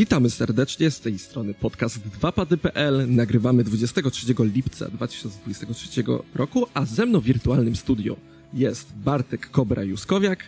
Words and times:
Witamy 0.00 0.30
serdecznie 0.30 0.90
z 0.90 1.00
tej 1.00 1.18
strony 1.18 1.54
podcast 1.54 1.98
2pady.pl. 2.20 3.08
Nagrywamy 3.08 3.64
23 3.64 4.34
lipca 4.38 4.88
2023 4.88 6.04
roku, 6.34 6.66
a 6.74 6.84
ze 6.84 7.06
mną 7.06 7.20
w 7.20 7.24
wirtualnym 7.24 7.76
studio 7.76 8.16
jest 8.54 8.92
Bartek 8.96 9.50
Kobra 9.50 9.82
Juskowiak. 9.82 10.44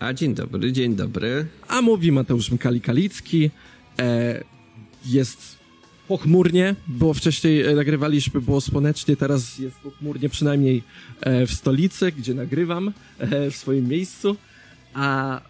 A 0.00 0.12
dzień 0.12 0.34
dobry, 0.34 0.72
dzień 0.72 0.96
dobry. 0.96 1.46
A 1.68 1.82
mówi 1.82 2.12
Mateusz 2.12 2.50
Mkali-Kalicki. 2.50 3.50
E, 3.98 4.44
jest 5.06 5.58
pochmurnie, 6.08 6.76
bo 6.86 7.14
wcześniej 7.14 7.62
e, 7.62 7.74
nagrywaliśmy, 7.74 8.40
było 8.40 8.60
słonecznie, 8.60 9.16
teraz 9.16 9.58
jest 9.58 9.76
pochmurnie 9.76 10.28
przynajmniej 10.28 10.82
e, 11.20 11.46
w 11.46 11.52
stolicy, 11.52 12.12
gdzie 12.12 12.34
nagrywam, 12.34 12.92
e, 13.18 13.50
w 13.50 13.56
swoim 13.56 13.88
miejscu. 13.88 14.36
A 14.94 15.40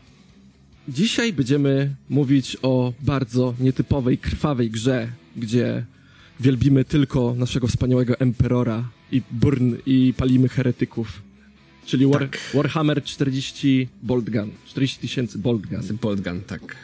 Dzisiaj 0.89 1.33
będziemy 1.33 1.95
mówić 2.09 2.57
o 2.63 2.93
bardzo 3.01 3.55
nietypowej, 3.61 4.19
krwawej 4.19 4.71
grze, 4.71 5.09
gdzie 5.37 5.85
wielbimy 6.41 6.85
tylko 6.85 7.35
naszego 7.37 7.67
wspaniałego 7.67 8.19
Emperora 8.21 8.89
i 9.13 9.23
Burn 9.31 9.75
i 9.87 10.15
palimy 10.17 10.49
heretyków. 10.49 11.23
Czyli 11.87 12.07
War, 12.07 12.21
tak. 12.21 12.41
Warhammer 12.55 13.03
40 13.03 13.89
Boltgun. 14.03 14.51
40 14.67 15.01
tysięcy 15.01 15.39
Boltgun. 15.39 15.81
Boltgun, 16.03 16.41
tak. 16.41 16.77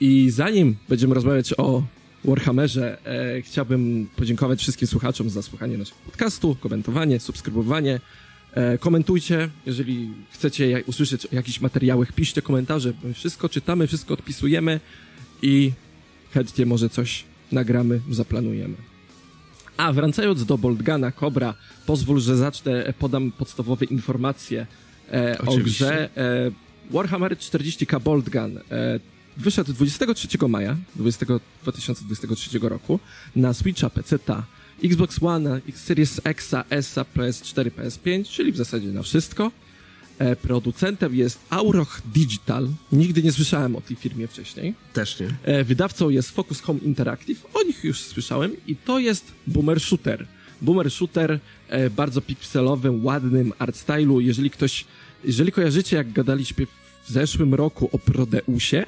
I 0.00 0.30
zanim 0.30 0.76
będziemy 0.88 1.14
rozmawiać 1.14 1.54
o 1.58 1.82
Warhammerze, 2.24 3.06
e, 3.06 3.42
chciałbym 3.42 4.08
podziękować 4.16 4.60
wszystkim 4.60 4.88
słuchaczom 4.88 5.30
za 5.30 5.42
słuchanie 5.42 5.78
naszego 5.78 6.00
podcastu, 6.04 6.56
komentowanie, 6.60 7.20
subskrybowanie, 7.20 8.00
komentujcie, 8.80 9.50
jeżeli 9.66 10.10
chcecie 10.30 10.82
usłyszeć 10.86 11.26
o 11.26 11.28
jakichś 11.32 11.60
materiałach, 11.60 12.12
piszcie 12.12 12.42
komentarze. 12.42 12.92
My 13.02 13.14
wszystko 13.14 13.48
czytamy, 13.48 13.86
wszystko 13.86 14.14
odpisujemy 14.14 14.80
i 15.42 15.72
chętnie 16.34 16.66
może 16.66 16.88
coś 16.88 17.24
nagramy, 17.52 18.00
zaplanujemy. 18.10 18.74
A 19.76 19.92
wracając 19.92 20.44
do 20.44 20.58
Boltgana 20.58 21.12
Cobra, 21.12 21.54
pozwól, 21.86 22.20
że 22.20 22.36
zacznę, 22.36 22.94
podam 22.98 23.32
podstawowe 23.32 23.84
informacje 23.84 24.66
e, 25.12 25.38
o 25.38 25.56
grze. 25.56 26.16
E, 26.16 26.50
Warhammer 26.90 27.36
40k 27.36 28.00
Boltgun 28.00 28.58
e, 28.58 29.00
wyszedł 29.36 29.72
23 29.72 30.28
maja 30.48 30.76
20, 30.96 31.26
2023 31.62 32.58
roku 32.58 33.00
na 33.36 33.54
Switcha, 33.54 33.90
PC, 33.90 34.18
Xbox 34.84 35.22
One, 35.22 35.60
X 35.68 35.84
Series 35.84 36.20
X, 36.24 36.54
S, 36.70 36.94
PS4, 37.16 37.70
PS5, 37.70 38.24
czyli 38.24 38.52
w 38.52 38.56
zasadzie 38.56 38.88
na 38.88 39.02
wszystko. 39.02 39.50
E, 40.18 40.36
producentem 40.36 41.14
jest 41.14 41.40
Auroch 41.50 42.00
Digital. 42.14 42.68
Nigdy 42.92 43.22
nie 43.22 43.32
słyszałem 43.32 43.76
o 43.76 43.80
tej 43.80 43.96
firmie 43.96 44.26
wcześniej. 44.26 44.74
Też 44.92 45.20
nie. 45.20 45.28
E, 45.42 45.64
wydawcą 45.64 46.08
jest 46.08 46.30
Focus 46.30 46.60
Home 46.60 46.80
Interactive. 46.80 47.46
O 47.54 47.62
nich 47.62 47.84
już 47.84 48.00
słyszałem 48.00 48.52
i 48.66 48.76
to 48.76 48.98
jest 48.98 49.32
Boomer 49.46 49.80
Shooter. 49.80 50.26
Boomer 50.62 50.90
Shooter 50.90 51.38
e, 51.68 51.90
bardzo 51.90 52.20
pikselowym, 52.20 53.04
ładnym 53.04 53.52
art 53.58 53.76
stylu. 53.76 54.20
Jeżeli 54.20 54.50
ktoś, 54.50 54.84
jeżeli 55.24 55.52
kojarzycie, 55.52 55.96
jak 55.96 56.12
gadaliśmy 56.12 56.66
w 57.04 57.10
zeszłym 57.10 57.54
roku 57.54 57.88
o 57.92 57.98
Prodeusie, 57.98 58.86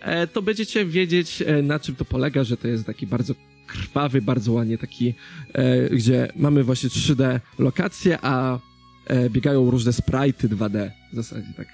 e, 0.00 0.26
to 0.26 0.42
będziecie 0.42 0.86
wiedzieć, 0.86 1.42
e, 1.42 1.62
na 1.62 1.78
czym 1.78 1.96
to 1.96 2.04
polega, 2.04 2.44
że 2.44 2.56
to 2.56 2.68
jest 2.68 2.86
taki 2.86 3.06
bardzo 3.06 3.34
krwawy, 3.66 4.22
bardzo 4.22 4.52
ładnie 4.52 4.78
taki, 4.78 5.14
e, 5.52 5.90
gdzie 5.90 6.28
mamy 6.36 6.64
właśnie 6.64 6.88
3D 6.88 7.40
lokacje, 7.58 8.18
a 8.22 8.58
e, 9.06 9.30
biegają 9.30 9.70
różne 9.70 9.92
sprite'y 9.92 10.48
2D. 10.48 10.90
W 11.12 11.16
zasadzie 11.16 11.48
tak 11.56 11.68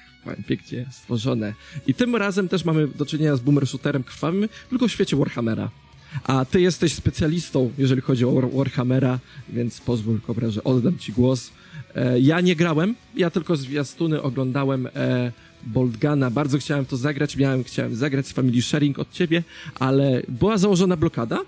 pięknie 0.47 0.87
stworzone. 0.91 1.55
I 1.87 1.95
tym 1.95 2.17
razem 2.17 2.49
też 2.49 2.65
mamy 2.65 2.89
do 2.89 3.07
czynienia 3.07 3.37
z 3.37 3.41
boomer 3.41 3.67
shooterem 3.67 4.05
krwawym, 4.05 4.49
tylko 4.69 4.89
w 4.89 4.93
świecie 4.93 5.17
Warhammera. 5.17 5.71
A 6.25 6.45
ty 6.45 6.61
jesteś 6.61 6.95
specjalistą, 6.95 7.71
jeżeli 7.79 8.01
chodzi 8.01 8.25
o 8.25 8.51
Warhammera, 8.53 9.19
więc 9.49 9.81
pozwól, 9.81 10.21
Kobra, 10.21 10.51
że 10.51 10.65
oddam 10.65 10.99
ci 10.99 11.13
głos. 11.13 11.51
E, 11.95 12.21
ja 12.21 12.41
nie 12.41 12.57
grałem, 12.57 12.95
ja 13.17 13.31
tylko 13.31 13.57
zwiastuny 13.57 14.23
oglądałem 14.23 14.87
e, 14.87 15.33
Boltgana. 15.67 16.31
Bardzo 16.31 16.59
chciałem 16.59 16.87
to 16.87 16.97
zagrać, 16.97 17.37
miałem, 17.37 17.65
chciałem 17.65 17.97
zagrać 17.97 18.27
z 18.27 18.33
Family 18.33 18.63
Sharing 18.63 18.99
od 18.99 19.13
ciebie, 19.13 19.43
ale 19.79 20.23
była 20.29 20.59
założona 20.59 20.97
blokada 20.97 21.39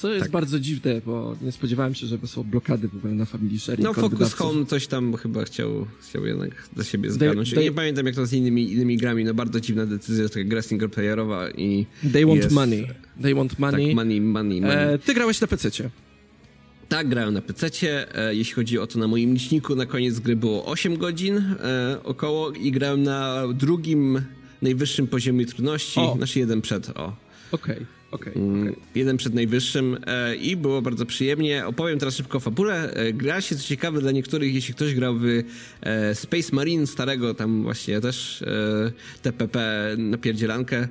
co 0.00 0.08
jest 0.08 0.22
tak. 0.22 0.32
bardzo 0.32 0.60
dziwne, 0.60 1.00
bo 1.06 1.36
nie 1.42 1.52
spodziewałem 1.52 1.94
się, 1.94 2.06
żeby 2.06 2.26
są 2.26 2.42
blokady 2.42 2.88
w 2.88 2.96
ogóle 2.96 3.14
na 3.14 3.24
Family 3.24 3.58
Sharing. 3.58 3.84
No 3.84 3.94
Focus 3.94 4.32
Home 4.32 4.66
coś 4.66 4.86
tam 4.86 5.16
chyba 5.16 5.44
chciał, 5.44 5.86
chciał 6.00 6.26
jednak 6.26 6.68
dla 6.72 6.84
siebie 6.84 7.10
zgarnąć. 7.10 7.54
They, 7.54 7.64
nie 7.64 7.72
pamiętam 7.72 8.06
jak 8.06 8.14
to 8.14 8.26
z 8.26 8.32
innymi, 8.32 8.72
innymi 8.72 8.96
grami, 8.96 9.24
no 9.24 9.34
bardzo 9.34 9.60
dziwna 9.60 9.86
decyzja, 9.86 10.28
taka 10.28 10.44
gra 10.44 10.62
singleplayerowa 10.62 11.50
i... 11.50 11.86
They 12.12 12.26
want 12.26 12.42
jest... 12.42 12.54
money. 12.54 12.86
They 13.22 13.34
want 13.34 13.58
money. 13.58 13.86
Tak, 13.86 13.94
money, 13.96 14.20
money, 14.20 14.60
money. 14.60 14.78
E, 14.78 14.98
ty 14.98 15.14
grałeś 15.14 15.40
na 15.40 15.46
PC-cie. 15.46 15.90
Tak, 16.88 17.08
grałem 17.08 17.34
na 17.34 17.42
PC. 17.42 17.70
E, 18.14 18.34
jeśli 18.34 18.54
chodzi 18.54 18.78
o 18.78 18.86
to, 18.86 18.98
na 18.98 19.08
moim 19.08 19.34
liczniku 19.34 19.76
na 19.76 19.86
koniec 19.86 20.18
gry 20.20 20.36
było 20.36 20.66
8 20.66 20.96
godzin 20.96 21.36
e, 21.36 21.98
około 22.04 22.52
i 22.52 22.72
grałem 22.72 23.02
na 23.02 23.44
drugim 23.54 24.22
najwyższym 24.62 25.06
poziomie 25.06 25.46
trudności, 25.46 26.00
o. 26.00 26.16
nasz 26.20 26.36
jeden 26.36 26.60
przed, 26.60 26.88
o. 26.88 27.16
Okej. 27.52 27.74
Okay. 27.74 27.99
Okay, 28.10 28.32
mm, 28.36 28.68
okay. 28.68 28.76
Jeden 28.94 29.16
przed 29.16 29.34
najwyższym 29.34 29.98
e, 30.06 30.36
i 30.36 30.56
było 30.56 30.82
bardzo 30.82 31.06
przyjemnie. 31.06 31.66
Opowiem 31.66 31.98
teraz 31.98 32.16
szybko 32.16 32.38
o 32.38 32.40
fabule. 32.40 32.92
E, 32.92 33.12
gra 33.12 33.40
się, 33.40 33.56
co 33.56 33.62
ciekawe 33.62 34.00
dla 34.00 34.10
niektórych, 34.10 34.54
jeśli 34.54 34.74
ktoś 34.74 34.94
grał 34.94 35.14
w 35.18 35.24
e, 35.80 36.14
Space 36.14 36.48
Marine 36.52 36.86
starego, 36.86 37.34
tam 37.34 37.62
właśnie 37.62 38.00
też 38.00 38.42
e, 38.42 38.92
TPP 39.22 39.88
na 39.98 40.18
pierdzielankę, 40.18 40.88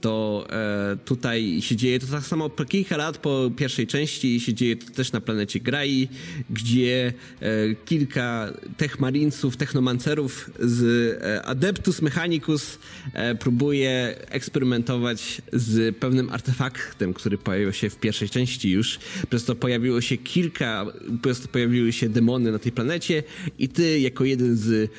to 0.00 0.46
e, 0.50 0.96
tutaj 1.04 1.62
się 1.62 1.76
dzieje 1.76 1.98
to 1.98 2.06
tak 2.06 2.26
samo 2.26 2.50
po 2.50 2.64
kilka 2.64 2.96
lat 2.96 3.18
po 3.18 3.50
pierwszej 3.56 3.86
części 3.86 4.40
się 4.40 4.54
dzieje 4.54 4.76
to 4.76 4.92
też 4.92 5.12
na 5.12 5.20
planecie 5.20 5.60
Grai, 5.60 6.08
gdzie 6.50 7.12
e, 7.40 7.74
kilka 7.84 8.52
techmarinców, 8.76 9.56
technomancerów 9.56 10.50
z 10.60 10.82
e, 11.22 11.42
Adeptus 11.42 12.02
Mechanicus 12.02 12.78
e, 13.12 13.34
próbuje 13.34 14.16
eksperymentować 14.28 15.42
z 15.52 15.96
pewnym 15.96 16.30
artefaktem, 16.30 17.14
który 17.14 17.38
pojawił 17.38 17.72
się 17.72 17.90
w 17.90 17.96
pierwszej 17.96 18.28
części 18.28 18.70
już. 18.70 18.98
Przez 19.30 19.44
to 19.44 19.54
pojawiło 19.54 20.00
się 20.00 20.16
kilka, 20.16 20.86
przez 21.22 21.40
to 21.40 21.48
pojawiły 21.48 21.92
się 21.92 22.08
demony 22.08 22.52
na 22.52 22.58
tej 22.58 22.72
planecie 22.72 23.22
i 23.58 23.68
ty 23.68 24.00
jako 24.00 24.24
jeden 24.24 24.56
z 24.56 24.90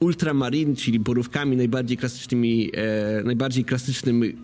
Ultramarin, 0.00 0.76
czyli 0.76 0.98
borówkami 1.00 1.56
najbardziej 1.56 1.96
klasycznymi, 1.96 2.70
e, 2.74 3.22
najbardziej 3.24 3.64
klasycznym 3.64 4.42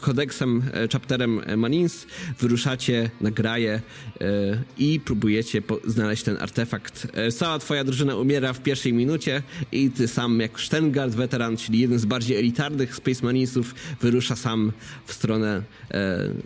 kodeksem, 0.00 0.62
e, 0.74 0.88
chapterem 0.88 1.40
e, 1.46 1.56
Manins, 1.56 2.06
wyruszacie 2.38 3.10
na 3.20 3.30
graję 3.30 3.80
e, 4.20 4.64
i 4.78 5.00
próbujecie 5.00 5.62
znaleźć 5.86 6.22
ten 6.22 6.36
artefakt. 6.40 7.06
Cała 7.36 7.58
twoja 7.58 7.84
drużyna 7.84 8.16
umiera 8.16 8.52
w 8.52 8.62
pierwszej 8.62 8.92
minucie 8.92 9.42
i 9.72 9.90
ty 9.90 10.08
sam, 10.08 10.40
jak 10.40 10.60
Stengard, 10.60 11.14
weteran, 11.14 11.56
czyli 11.56 11.78
jeden 11.78 11.98
z 11.98 12.04
bardziej 12.04 12.36
elitarnych 12.36 12.94
Space 12.94 13.24
Marinesów, 13.24 13.74
wyrusza 14.00 14.36
sam 14.36 14.72
w 15.06 15.12
stronę, 15.12 15.62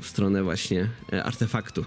w 0.00 0.06
stronę 0.06 0.42
właśnie 0.42 0.88
artefaktu. 1.24 1.84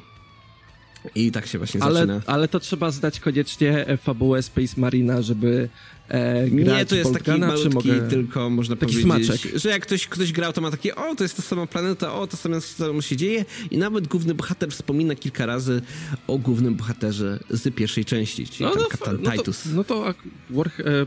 I 1.16 1.32
tak 1.32 1.48
się 1.48 1.58
właśnie 1.58 1.84
ale, 1.84 1.94
zaczyna. 1.94 2.22
Ale 2.26 2.48
to 2.48 2.60
trzeba 2.60 2.92
zdać 2.92 3.20
koniecznie 3.20 3.86
fabułę 4.02 4.44
Space 4.44 4.82
Marina, 4.82 5.22
żeby 5.22 5.70
e, 6.10 6.50
Nie, 6.50 6.86
to 6.86 6.96
jest 6.96 7.14
taki 7.14 7.40
malutki, 7.40 7.74
mogę... 7.74 8.10
tylko 8.10 8.50
można 8.50 8.76
taki 8.76 9.04
powiedzieć, 9.04 9.28
smaczek. 9.28 9.52
że 9.56 9.70
jak 9.70 9.82
ktoś, 9.82 10.08
ktoś 10.08 10.32
grał, 10.32 10.54
to 10.54 10.62
ma 10.62 10.72
takie, 10.72 10.96
o, 10.96 11.16
to 11.16 11.24
jest 11.24 11.36
ta 11.36 11.42
sama 11.42 11.68
planeta, 11.68 12.14
o, 12.14 12.28
to 12.28 12.38
samo, 12.38 12.62
samo 12.62 13.02
się 13.02 13.18
dzieje 13.18 13.46
i 13.72 13.78
nawet 13.78 14.08
główny 14.08 14.34
bohater 14.34 14.72
wspomina 14.72 15.16
kilka 15.16 15.46
razy 15.46 15.82
o 16.28 16.38
głównym 16.38 16.76
bohaterze 16.76 17.40
z 17.50 17.76
pierwszej 17.76 18.06
części, 18.06 18.48
czyli 18.48 18.70
no, 18.70 18.76
no, 18.76 18.88
kapitan 18.90 19.18
no 19.22 19.32
Titus. 19.32 19.64
To, 19.64 19.70
no 19.74 19.84
to 19.84 20.14
War, 20.50 20.68
e, 20.68 21.06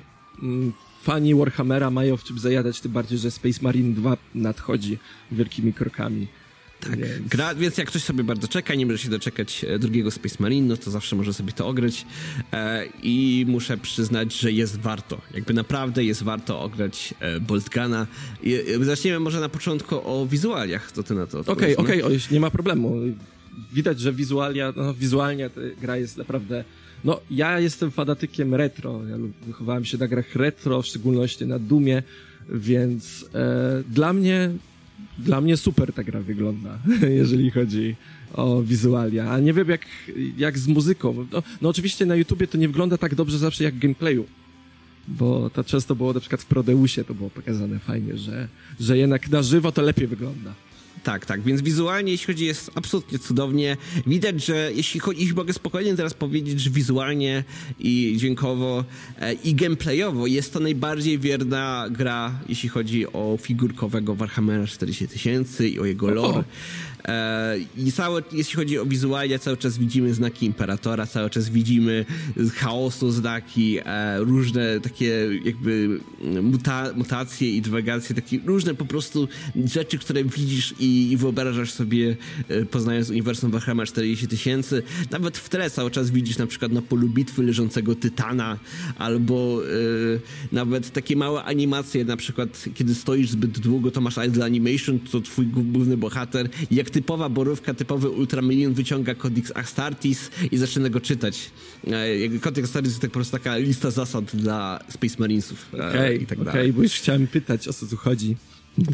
fani 1.03 1.35
Warhammera 1.35 1.91
mają 1.91 2.17
w 2.17 2.25
czym 2.25 2.39
zajadać, 2.39 2.81
tym 2.81 2.93
bardziej, 2.93 3.19
że 3.19 3.31
Space 3.31 3.59
Marine 3.63 3.95
2 3.95 4.17
nadchodzi 4.35 4.99
wielkimi 5.33 5.73
krokami. 5.73 6.27
Tak, 6.81 6.97
więc... 6.97 7.29
Gra, 7.29 7.55
więc 7.55 7.79
jak 7.79 7.89
ktoś 7.89 8.03
sobie 8.03 8.25
bardzo 8.25 8.49
czeka, 8.49 8.75
nie 8.75 8.87
może 8.87 8.99
się 8.99 9.11
doczekać 9.11 9.65
e, 9.65 9.79
drugiego 9.79 10.11
Space 10.11 10.37
Marine, 10.39 10.69
no 10.69 10.77
to 10.77 10.91
zawsze 10.91 11.17
może 11.17 11.35
sobie 11.35 11.53
to 11.53 11.69
ograć 11.69 12.07
e, 12.53 12.87
i 13.03 13.45
muszę 13.49 13.79
przyznać, 13.79 14.33
że 14.33 14.53
jest 14.53 14.81
warto. 14.81 15.21
Jakby 15.35 15.55
naprawdę 15.55 16.05
jest 16.05 16.23
warto 16.23 16.61
ograć 16.61 17.15
e, 17.21 17.41
Boltgana. 17.41 18.07
E, 18.81 18.85
zaczniemy 18.85 19.21
może 19.21 19.41
na 19.41 19.49
początku 19.49 19.97
o 20.05 20.27
wizualiach, 20.27 20.93
co 20.93 21.03
ty 21.03 21.15
na 21.15 21.27
to 21.27 21.39
Okej, 21.39 21.77
okej, 21.77 22.03
okay, 22.03 22.19
nie 22.31 22.41
ma 22.41 22.51
problemu. 22.51 22.97
Widać, 23.73 24.01
że 24.01 24.13
wizualia, 24.13 24.73
no, 24.77 24.95
wizualnie 24.95 25.51
ta 25.51 25.61
gra 25.81 25.97
jest 25.97 26.17
naprawdę... 26.17 26.65
No, 27.05 27.21
ja 27.31 27.61
jestem 27.61 27.91
fanatykiem 27.91 28.55
retro. 28.55 29.01
Ja 29.07 29.17
wychowałem 29.47 29.85
się 29.85 29.99
na 29.99 30.09
grach 30.09 30.35
retro, 30.37 30.83
w 30.83 30.87
szczególności 30.87 31.47
na 31.47 31.59
Dumie, 31.59 32.03
więc 32.49 33.25
e, 33.35 33.83
dla 33.89 34.13
mnie 34.13 34.51
dla 35.19 35.41
mnie 35.41 35.57
super 35.57 35.93
ta 35.93 36.05
gra 36.05 36.21
wygląda, 36.21 36.79
jeżeli 37.21 37.51
chodzi 37.51 37.97
o 38.33 38.63
wizualia. 38.63 39.31
A 39.31 39.39
nie 39.39 39.53
wiem 39.53 39.69
jak, 39.69 39.87
jak 40.37 40.59
z 40.59 40.69
muzyką. 40.69 41.27
No, 41.33 41.43
no 41.63 41.69
oczywiście 41.69 42.07
na 42.07 42.17
YouTubie 42.17 42.47
to 42.47 42.59
nie 42.59 42.69
wygląda 42.69 42.99
tak 42.99 43.15
dobrze 43.15 43.39
zawsze 43.39 43.65
jak 43.65 43.79
gameplayu. 43.79 44.27
Bo 45.09 45.51
to 45.51 45.65
często 45.65 45.95
było 45.95 46.13
na 46.13 46.21
przykład 46.21 46.43
w 46.43 46.47
Prodeusie 46.47 47.05
to 47.05 47.15
było 47.15 47.31
pokazane 47.31 47.79
fajnie, 47.79 48.17
że, 48.17 48.49
że 48.81 48.99
jednak 48.99 49.31
na 49.31 49.43
żywo 49.43 49.73
to 49.73 49.83
lepiej 49.83 50.07
wygląda. 50.07 50.55
Tak, 51.03 51.27
tak, 51.27 51.43
więc 51.43 51.63
wizualnie, 51.63 52.13
jeśli 52.13 52.27
chodzi, 52.27 52.47
jest 52.47 52.71
absolutnie 52.75 53.19
cudownie. 53.19 53.77
Widać, 54.07 54.45
że 54.45 54.71
jeśli 54.75 55.01
chodzi, 55.01 55.35
mogę 55.35 55.53
spokojnie 55.53 55.97
teraz 55.97 56.15
powiedzieć, 56.15 56.61
że 56.61 56.71
wizualnie 56.71 57.45
i 57.79 58.15
dźwiękowo 58.19 58.85
e, 59.21 59.33
i 59.33 59.55
gameplayowo 59.55 60.27
jest 60.27 60.53
to 60.53 60.61
najbardziej 60.61 61.19
wierna 61.19 61.87
gra, 61.91 62.41
jeśli 62.49 62.69
chodzi 62.69 63.07
o 63.07 63.39
figurkowego 63.41 64.15
Warhammera 64.15 64.67
40 64.67 65.09
tysięcy 65.09 65.69
i 65.69 65.81
o 65.81 65.85
jego 65.85 66.11
lore. 66.11 66.45
E, 67.05 67.57
I 67.77 67.93
całe, 67.93 68.23
jeśli 68.33 68.57
chodzi 68.57 68.79
o 68.79 68.87
wizualia, 68.87 69.39
cały 69.39 69.57
czas 69.57 69.79
widzimy 69.79 70.15
znaki 70.15 70.47
Imperatora, 70.47 71.07
cały 71.07 71.31
czas 71.31 71.49
widzimy 71.49 72.05
chaosu 72.55 73.11
znaki, 73.11 73.79
e, 73.85 74.19
różne 74.19 74.81
takie 74.81 75.29
jakby 75.45 76.01
muta, 76.43 76.93
mutacje 76.97 77.51
i 77.51 77.63
dywagacje, 77.63 78.15
takie 78.15 78.39
różne 78.45 78.75
po 78.75 78.85
prostu 78.85 79.29
rzeczy, 79.65 79.99
które 79.99 80.25
widzisz 80.25 80.75
i, 80.81 81.11
i 81.13 81.17
wyobrażasz 81.17 81.73
sobie 81.73 82.17
e, 82.49 82.65
poznając 82.65 83.11
uniwersum 83.11 83.51
Warhammer 83.51 83.89
40 83.89 84.29
tysięcy. 84.29 84.83
Nawet 85.11 85.39
w 85.39 85.49
tle 85.49 85.71
cały 85.71 85.91
czas 85.91 86.11
widzisz 86.11 86.39
na 86.39 86.47
przykład 86.47 86.73
na 86.73 86.83
polu 86.83 87.09
bitwy 87.09 87.43
leżącego 87.43 87.95
Tytana, 87.95 88.59
albo 88.99 89.63
nawet 90.53 90.91
takie 90.91 91.17
małe 91.17 91.45
animacje, 91.45 92.05
na 92.05 92.17
przykład 92.17 92.65
kiedy 92.75 92.95
stoisz 92.95 93.31
zbyt 93.31 93.59
długo, 93.59 93.91
to 93.91 94.01
masz 94.01 94.19
idle 94.27 94.45
animation, 94.45 94.99
to 95.01 95.21
twój 95.21 95.47
główny 95.47 95.97
bohater, 95.97 96.49
jak 96.71 96.88
ty 96.91 97.01
typowa 97.01 97.29
borówka, 97.29 97.75
typowy 97.75 98.09
Ultramillion 98.09 98.75
wyciąga 98.75 99.15
Codex 99.15 99.53
Astartes 99.55 100.31
i 100.51 100.59
zaczyna 100.59 100.89
go 100.89 101.01
czytać. 101.01 101.51
E, 101.87 102.39
Codex 102.39 102.69
Astartes 102.69 102.93
jest 102.93 103.01
tak 103.01 103.11
po 103.11 103.15
prostu 103.15 103.33
taka 103.33 103.57
lista 103.57 103.91
zasad 103.91 104.37
dla 104.37 104.81
Space 104.89 105.15
Marinesów. 105.19 105.67
E, 105.75 105.89
okej, 105.89 106.17
okay, 106.17 106.27
tak 106.27 106.39
okej, 106.39 106.51
okay, 106.51 106.73
bo 106.73 106.83
już 106.83 106.93
chciałem 106.93 107.27
pytać, 107.27 107.69
o 107.69 107.73
co 107.73 107.87
tu 107.87 107.97
chodzi. 107.97 108.37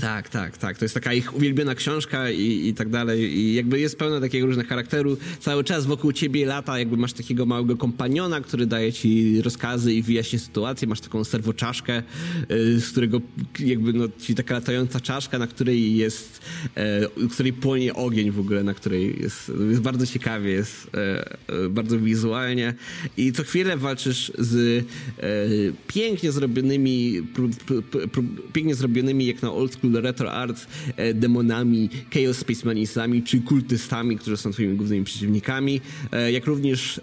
Tak, 0.00 0.28
tak, 0.28 0.58
tak. 0.58 0.78
To 0.78 0.84
jest 0.84 0.94
taka 0.94 1.12
ich 1.12 1.36
uwielbiona 1.36 1.74
książka 1.74 2.30
i, 2.30 2.68
i 2.68 2.74
tak 2.74 2.88
dalej. 2.88 3.38
I 3.38 3.54
jakby 3.54 3.80
jest 3.80 3.98
pełna 3.98 4.20
takiego 4.20 4.46
różnego 4.46 4.68
charakteru. 4.68 5.16
Cały 5.40 5.64
czas 5.64 5.86
wokół 5.86 6.12
ciebie 6.12 6.46
lata, 6.46 6.78
jakby 6.78 6.96
masz 6.96 7.12
takiego 7.12 7.46
małego 7.46 7.76
kompaniona, 7.76 8.40
który 8.40 8.66
daje 8.66 8.92
ci 8.92 9.42
rozkazy 9.42 9.94
i 9.94 10.02
wyjaśnia 10.02 10.38
sytuację. 10.38 10.88
Masz 10.88 11.00
taką 11.00 11.24
serwoczaszkę, 11.24 12.02
y, 12.50 12.80
z 12.80 12.90
którego 12.90 13.20
jakby 13.58 13.92
no, 13.92 14.04
ci 14.20 14.34
taka 14.34 14.54
latająca 14.54 15.00
czaszka, 15.00 15.38
na 15.38 15.46
której 15.46 15.96
jest, 15.96 16.40
w 17.16 17.32
której 17.32 17.52
płonie 17.52 17.94
ogień 17.94 18.30
w 18.30 18.40
ogóle, 18.40 18.62
na 18.62 18.74
której 18.74 19.20
jest, 19.20 19.52
jest 19.70 19.80
bardzo 19.80 20.06
ciekawie, 20.06 20.50
jest 20.50 20.90
e, 20.94 21.68
bardzo 21.70 21.98
wizualnie. 21.98 22.74
I 23.16 23.32
co 23.32 23.42
chwilę 23.42 23.76
walczysz 23.76 24.32
z 24.38 24.84
pięknie 25.88 26.32
zrobionymi, 26.32 27.22
pięknie 28.52 28.74
zrobionymi 28.74 29.26
jak 29.26 29.42
na 29.42 29.52
old 29.52 29.73
school 29.74 29.92
retro 29.92 30.32
art 30.32 30.66
e, 30.96 31.14
demonami, 31.14 31.88
Chaos 32.14 32.36
Space 32.36 32.66
Manisami 32.66 33.22
czy 33.22 33.40
kultystami, 33.40 34.18
którzy 34.18 34.36
są 34.36 34.52
twoimi 34.52 34.76
głównymi 34.76 35.04
przeciwnikami, 35.04 35.80
e, 36.12 36.32
jak 36.32 36.46
również 36.46 36.98
e, 36.98 37.00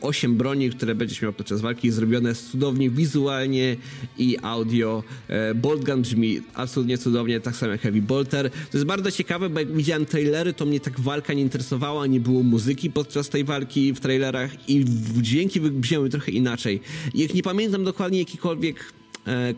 osiem 0.00 0.36
broni, 0.36 0.70
które 0.70 0.94
będziesz 0.94 1.22
miał 1.22 1.32
podczas 1.32 1.60
walki, 1.60 1.90
zrobione 1.90 2.34
cudownie 2.34 2.90
wizualnie 2.90 3.76
i 4.18 4.36
audio. 4.42 5.02
Bolt 5.54 5.84
Gun 5.84 6.02
brzmi 6.02 6.40
absolutnie 6.54 6.98
cudownie, 6.98 7.40
tak 7.40 7.56
samo 7.56 7.72
jak 7.72 7.80
Heavy 7.80 8.02
Bolter. 8.02 8.50
To 8.50 8.78
jest 8.78 8.86
bardzo 8.86 9.10
ciekawe, 9.10 9.50
bo 9.50 9.60
jak 9.60 9.72
widziałem 9.72 10.06
trailery, 10.06 10.52
to 10.52 10.66
mnie 10.66 10.80
tak 10.80 11.00
walka 11.00 11.32
nie 11.32 11.42
interesowała, 11.42 12.06
nie 12.06 12.20
było 12.20 12.42
muzyki 12.42 12.90
podczas 12.90 13.28
tej 13.28 13.44
walki 13.44 13.92
w 13.92 14.00
trailerach 14.00 14.68
i 14.68 14.84
dźwięki 15.20 15.60
brzmiały 15.60 16.08
trochę 16.08 16.32
inaczej. 16.32 16.80
Jak 17.14 17.34
nie 17.34 17.42
pamiętam 17.42 17.84
dokładnie 17.84 18.18
jakikolwiek 18.18 18.92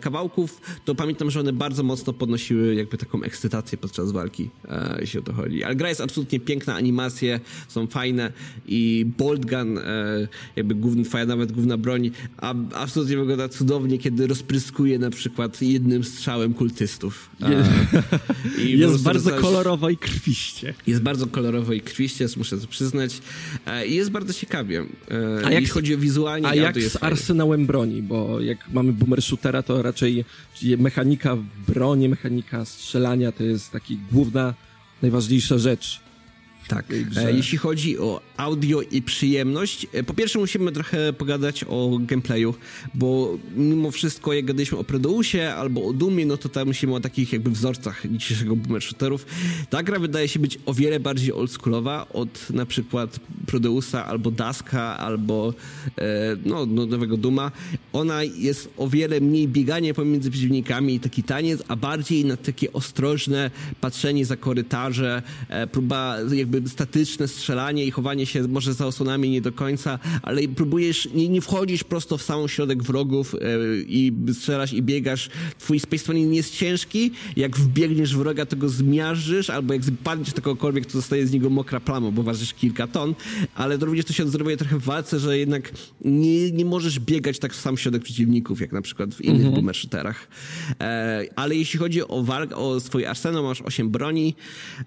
kawałków, 0.01 0.61
to 0.85 0.95
pamiętam, 0.95 1.31
że 1.31 1.41
one 1.41 1.53
bardzo 1.53 1.83
mocno 1.83 2.13
podnosiły 2.13 2.75
jakby 2.75 2.99
taką 2.99 3.23
ekscytację 3.23 3.79
podczas 3.79 4.13
walki, 4.13 4.51
e, 4.69 4.97
jeśli 5.01 5.21
o 5.21 5.23
to 5.23 5.33
chodzi. 5.33 5.65
Ale 5.65 5.77
gra 5.77 5.89
jest 5.89 6.01
absolutnie 6.01 6.41
piękna, 6.41 6.75
animacje 6.75 7.41
są 7.69 7.87
fajne 7.87 8.33
i 8.67 9.07
Bolt 9.19 9.47
Gun, 9.47 9.79
e, 9.79 10.29
jakby 10.57 10.75
główny, 10.75 11.05
twoja 11.05 11.27
nawet 11.27 11.53
główna 11.53 11.77
broń, 11.77 12.11
a, 12.37 12.55
absolutnie 12.75 13.17
wygląda 13.17 13.49
cudownie, 13.49 13.99
kiedy 13.99 14.27
rozpryskuje 14.27 14.99
na 14.99 15.11
przykład 15.11 15.63
jednym 15.63 16.05
strzałem 16.05 16.55
kultystów. 16.55 17.31
Jest 18.59 19.03
bardzo 19.03 19.31
kolorowo 19.31 19.91
i 19.91 19.97
krwiście. 19.97 20.75
Jest 20.87 21.03
bardzo 21.03 21.27
kolorowo 21.27 21.73
i 21.73 21.81
krwiście, 21.81 22.27
muszę 22.37 22.59
to 22.59 22.67
przyznać. 22.67 23.21
E, 23.67 23.87
I 23.87 23.95
jest 23.95 24.11
bardzo 24.11 24.33
ciekawie. 24.33 24.85
E, 25.11 25.47
a 25.47 25.51
jak, 25.53 25.71
chodzi 25.71 25.95
o 25.95 25.99
wizualnie. 25.99 26.49
A 26.49 26.55
jak 26.55 26.83
z 26.83 27.03
arsenałem 27.03 27.67
broni, 27.67 28.03
bo 28.03 28.41
jak 28.41 28.59
mamy 28.73 28.93
boomer 28.93 29.23
shooter 29.23 29.54
to 29.63 29.83
raczej 29.83 30.25
mechanika 30.79 31.37
broni, 31.69 32.09
mechanika 32.09 32.65
strzelania 32.65 33.33
to 33.33 33.43
jest 33.43 33.73
taki 33.73 33.99
główna, 34.13 34.55
najważniejsza 35.03 35.59
rzecz 35.59 36.04
tak. 36.69 36.87
E, 37.17 37.33
jeśli 37.33 37.59
chodzi 37.59 37.99
o 37.99 38.21
audio 38.37 38.83
i 38.83 39.03
przyjemność, 39.03 39.87
e, 39.93 40.03
po 40.03 40.15
pierwsze 40.15 40.39
musimy 40.39 40.73
trochę 40.73 41.13
pogadać 41.13 41.65
o 41.69 41.99
gameplayu, 42.01 42.55
bo 42.95 43.39
mimo 43.57 43.91
wszystko 43.91 44.33
jak 44.33 44.45
gadaliśmy 44.45 44.79
o 44.79 44.85
Prodeusie 44.85 45.55
albo 45.55 45.87
o 45.87 45.93
Dumie, 45.93 46.27
no 46.27 46.37
to 46.37 46.49
tam 46.49 46.67
musimy 46.67 46.95
o 46.95 47.01
takich 47.01 47.33
jakby 47.33 47.51
wzorcach 47.51 48.03
dzisiejszego 48.11 48.57
boomer 48.57 48.83
shooterów. 48.83 49.27
Ta 49.71 49.83
gra 49.83 49.99
wydaje 49.99 50.29
się 50.29 50.41
być 50.41 50.59
o 50.67 50.75
wiele 50.75 51.01
bardziej 51.01 51.33
oldschoolowa 51.33 52.09
od 52.13 52.51
na 52.51 52.67
przykład 52.67 53.21
Prodeusa 53.47 54.07
albo 54.07 54.31
Daska 54.31 54.99
albo 54.99 55.55
e, 55.99 56.37
no, 56.45 56.67
no, 56.67 56.87
nowego 56.87 57.17
Duma. 57.17 57.53
Ona 57.93 58.23
jest 58.23 58.69
o 58.77 58.89
wiele 58.89 59.21
mniej 59.21 59.49
bieganie 59.49 59.95
pomiędzy 59.95 60.31
przeciwnikami 60.31 60.95
i 60.95 61.01
taki 61.01 61.23
taniec, 61.23 61.63
a 61.69 61.77
bardziej 61.77 62.25
na 62.25 62.37
takie 62.37 62.73
ostrożne 62.73 63.51
patrzenie 63.81 64.27
za 64.27 64.37
korytarze, 64.37 65.23
próba 65.73 66.17
jakby 66.33 66.54
statyczne 66.67 67.29
strzelanie 67.29 67.87
i 67.87 67.91
chowanie 67.91 68.27
się 68.27 68.49
może 68.49 68.75
za 68.75 68.87
osłonami 68.87 69.31
nie 69.31 69.41
do 69.41 69.53
końca, 69.53 69.99
ale 70.23 70.49
próbujesz, 70.49 71.09
nie, 71.15 71.29
nie 71.29 71.41
wchodzisz 71.41 71.85
prosto 71.85 72.19
w 72.19 72.23
sam 72.23 72.49
środek 72.49 72.83
wrogów 72.83 73.35
e, 73.35 73.39
i 73.87 74.13
strzelasz 74.33 74.73
i 74.73 74.83
biegasz. 74.83 75.31
Twój 75.59 75.81
Space 75.81 76.15
nie 76.15 76.37
jest 76.37 76.55
ciężki, 76.55 77.11
jak 77.37 77.57
wbiegniesz 77.57 78.17
wroga, 78.17 78.47
to 78.47 78.57
go 78.57 78.69
zmiażdżysz, 78.69 79.51
albo 79.51 79.75
jak 79.75 79.85
spadniesz 79.85 80.33
takokolwiek, 80.33 80.87
to 80.87 80.93
zostaje 80.93 81.27
z 81.27 81.33
niego 81.33 81.51
mokra 81.51 81.81
plama, 81.81 82.11
bo 82.11 82.23
ważysz 82.23 82.55
kilka 82.55 82.87
ton, 82.87 83.15
ale 83.55 83.79
to 83.79 83.87
również 83.87 84.05
to 84.07 84.13
się 84.13 84.25
odrobuje 84.25 84.57
trochę 84.57 84.79
w 84.79 84.85
walce, 84.85 85.19
że 85.19 85.39
jednak 85.39 85.73
nie, 86.05 86.51
nie 86.51 86.65
możesz 86.65 87.01
biegać 87.01 87.39
tak 87.39 87.53
w 87.53 87.61
sam 87.61 87.77
środek 87.77 88.03
przeciwników, 88.03 88.61
jak 88.61 88.73
na 88.73 88.83
przykład 88.83 89.15
w 89.15 89.21
innych 89.21 89.37
mhm. 89.37 89.55
boomer 89.55 89.77
shooterach. 89.77 90.29
E, 90.81 91.25
ale 91.37 91.57
jeśli 91.57 91.79
chodzi 91.79 92.09
o 92.09 92.23
walkę, 92.23 92.57
o 92.57 92.81
swój 92.81 93.07
arsenał, 93.07 93.45
masz 93.45 93.63
8 93.63 93.91
broni, 93.91 94.35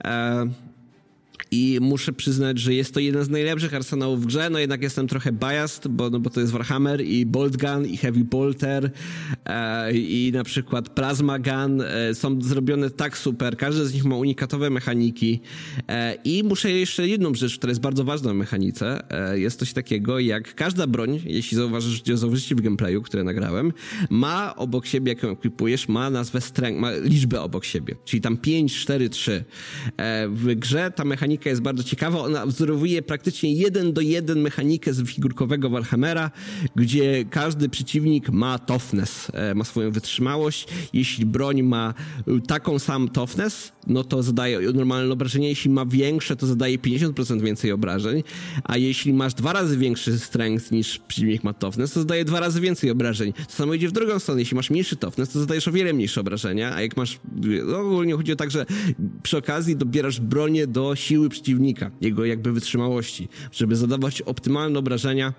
e, 0.04 0.48
i 1.52 1.78
muszę 1.82 2.14
przyznać, 2.14 2.60
że 2.60 2.74
jest 2.74 2.94
to 2.94 3.00
jeden 3.00 3.24
z 3.24 3.30
najlepszych 3.30 3.74
arsenałów 3.74 4.24
w 4.24 4.26
grze, 4.26 4.50
no 4.50 4.60
jednak 4.60 4.82
jestem 4.82 5.08
trochę 5.08 5.32
biased, 5.32 5.88
bo, 5.88 6.10
no 6.10 6.20
bo 6.20 6.30
to 6.30 6.40
jest 6.40 6.52
Warhammer 6.52 7.02
i 7.02 7.26
Bolt 7.26 7.58
Gun 7.58 7.86
i 7.86 7.98
Heavy 7.98 8.24
Bolter 8.24 8.92
e, 9.46 9.94
i 9.94 10.32
na 10.34 10.44
przykład 10.44 10.90
Plasma 10.90 11.40
Gun 11.40 11.82
e, 11.82 12.16
są 12.16 12.42
zrobione 12.42 12.90
tak 12.90 13.18
super, 13.18 13.58
każdy 13.58 13.86
z 13.86 13.94
nich 13.94 14.06
ma 14.06 14.16
unikatowe 14.16 14.70
mechaniki 14.70 15.42
e, 15.88 16.16
i 16.24 16.44
muszę 16.44 16.72
jeszcze 16.72 17.08
jedną 17.08 17.36
rzecz, 17.36 17.58
która 17.58 17.72
jest 17.72 17.82
bardzo 17.82 18.04
ważna 18.04 18.34
w 18.34 18.36
mechanice, 18.36 19.12
e, 19.32 19.40
jest 19.40 19.60
coś 19.60 19.74
takiego 19.74 20.20
jak 20.20 20.56
każda 20.56 20.88
broń, 20.88 21.22
jeśli 21.26 21.58
zauważysz, 21.58 22.04
zauważycie 22.14 22.56
w 22.56 22.62
gameplayu, 22.62 23.02
które 23.02 23.24
nagrałem, 23.24 23.74
ma 24.10 24.56
obok 24.56 24.86
siebie, 24.86 25.14
jak 25.14 25.24
ją 25.24 25.32
ekwipujesz, 25.32 25.88
ma 25.88 26.10
nazwę 26.10 26.42
strength, 26.42 26.82
ma 26.82 26.92
liczbę 26.92 27.42
obok 27.42 27.66
siebie, 27.66 27.96
czyli 28.06 28.22
tam 28.22 28.38
5, 28.38 28.80
4, 28.80 29.10
3. 29.10 29.44
w 30.30 30.56
grze 30.56 30.92
ta 30.92 31.06
mechanika 31.06 31.37
mechanika 31.38 31.50
jest 31.50 31.62
bardzo 31.62 31.84
ciekawa. 31.84 32.20
Ona 32.20 32.46
wzorowuje 32.46 33.02
praktycznie 33.02 33.54
jeden 33.54 33.94
do 33.94 34.02
jeden 34.02 34.42
mechanikę 34.42 34.94
z 34.94 35.08
figurkowego 35.08 35.70
Warhammera, 35.70 36.32
gdzie 36.76 37.26
każdy 37.30 37.70
przeciwnik 37.70 38.30
ma 38.30 38.60
toughness, 38.60 39.32
e, 39.34 39.56
ma 39.56 39.64
swoją 39.64 39.92
wytrzymałość. 39.92 40.68
Jeśli 40.94 41.26
broń 41.26 41.64
ma 41.64 41.94
taką 42.48 42.80
sam 42.80 43.10
toughness, 43.10 43.72
no 43.88 44.04
to 44.04 44.24
zadaje 44.24 44.60
normalne 44.60 45.14
obrażenia. 45.14 45.50
Jeśli 45.50 45.70
ma 45.70 45.86
większe, 45.86 46.36
to 46.36 46.48
zadaje 46.48 46.78
50% 46.80 47.42
więcej 47.42 47.72
obrażeń. 47.72 48.24
A 48.64 48.78
jeśli 48.78 49.14
masz 49.14 49.34
dwa 49.34 49.54
razy 49.54 49.78
większy 49.78 50.20
strength 50.20 50.72
niż 50.72 51.00
przeciwnik 51.08 51.44
ma 51.44 51.54
toughness, 51.54 51.94
to 51.94 52.00
zadaje 52.00 52.26
dwa 52.26 52.40
razy 52.40 52.62
więcej 52.62 52.92
obrażeń. 52.92 53.34
To 53.34 53.54
samo 53.54 53.74
idzie 53.74 53.88
w 53.88 53.92
drugą 53.92 54.20
stronę. 54.20 54.42
Jeśli 54.42 54.56
masz 54.56 54.70
mniejszy 54.70 54.96
toughness, 54.96 55.30
to 55.30 55.40
zadajesz 55.40 55.68
o 55.68 55.72
wiele 55.72 55.94
mniejsze 55.94 56.22
obrażenia. 56.22 56.76
A 56.76 56.82
jak 56.82 56.98
masz... 56.98 57.20
No, 57.66 57.80
ogólnie 57.80 58.14
chodzi 58.14 58.32
o 58.32 58.36
tak, 58.36 58.52
że 58.52 58.66
przy 59.24 59.38
okazji 59.38 59.76
dobierasz 59.76 60.20
bronię 60.20 60.68
do 60.68 60.96
siły 60.96 61.27
przeciwnika, 61.30 61.92
jego 62.02 62.26
jakby 62.26 62.52
wytrzymałości, 62.52 63.28
żeby 63.52 63.76
zadawać 63.76 64.22
optymalne 64.22 64.80
obrażenia. 64.80 65.34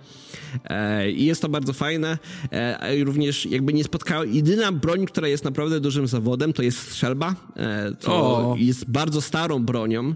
E, 0.64 1.10
I 1.10 1.24
jest 1.24 1.42
to 1.42 1.48
bardzo 1.48 1.72
fajne. 1.72 2.18
E, 2.52 2.96
I 2.96 3.04
również 3.04 3.46
jakby 3.46 3.72
nie 3.72 3.84
spotkałem... 3.84 4.34
Jedyna 4.34 4.72
broń, 4.72 5.06
która 5.06 5.28
jest 5.28 5.44
naprawdę 5.44 5.80
dużym 5.80 6.06
zawodem, 6.06 6.52
to 6.52 6.62
jest 6.62 6.78
strzelba. 6.78 7.34
E, 7.56 7.92
co 8.00 8.54
jest 8.58 8.90
bardzo 8.90 9.20
starą 9.20 9.64
bronią. 9.64 10.14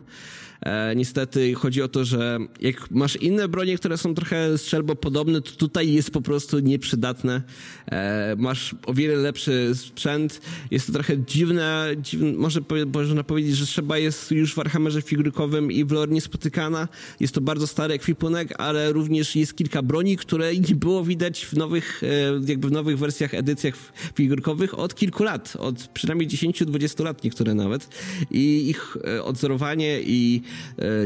E, 0.62 0.96
niestety 0.96 1.54
chodzi 1.54 1.82
o 1.82 1.88
to, 1.88 2.04
że 2.04 2.38
jak 2.60 2.90
masz 2.90 3.16
inne 3.16 3.48
bronie, 3.48 3.76
które 3.76 3.98
są 3.98 4.14
trochę 4.14 4.58
strzelbopodobne, 4.58 5.40
to 5.40 5.52
tutaj 5.52 5.92
jest 5.92 6.10
po 6.10 6.20
prostu 6.20 6.58
nieprzydatne. 6.58 7.42
E, 7.86 8.36
masz 8.38 8.74
o 8.86 8.94
wiele 8.94 9.16
lepszy 9.16 9.70
sprzęt. 9.74 10.40
Jest 10.70 10.86
to 10.86 10.92
trochę 10.92 11.18
dziwne, 11.18 11.88
dziwne 12.02 12.32
może 12.32 12.60
można 12.94 13.24
powiedzieć, 13.24 13.56
że 13.56 13.66
trzeba 13.66 13.98
jest 13.98 14.30
już 14.30 14.52
w 14.52 14.56
Warhammerze 14.56 15.02
figurkowym 15.02 15.72
i 15.72 15.84
w 15.84 15.92
lore 15.92 16.12
niespotykana. 16.12 16.88
Jest 17.20 17.34
to 17.34 17.40
bardzo 17.40 17.66
stary 17.66 17.94
ekwipunek, 17.94 18.60
ale 18.60 18.92
również 18.92 19.36
jest 19.36 19.56
kilka 19.56 19.82
broni, 19.82 20.16
które 20.16 20.56
nie 20.56 20.74
było 20.74 21.04
widać 21.04 21.46
w 21.46 21.52
nowych, 21.52 22.02
e, 22.02 22.06
jakby 22.46 22.68
w 22.68 22.72
nowych 22.72 22.98
wersjach, 22.98 23.34
edycjach 23.34 23.74
figurkowych 24.14 24.78
od 24.78 24.94
kilku 24.94 25.22
lat, 25.22 25.56
od 25.56 25.76
przynajmniej 25.76 26.28
10-20 26.28 27.04
lat 27.04 27.24
niektóre 27.24 27.54
nawet. 27.54 27.88
I 28.30 28.68
ich 28.70 28.96
odzorowanie 29.22 30.00
i 30.02 30.42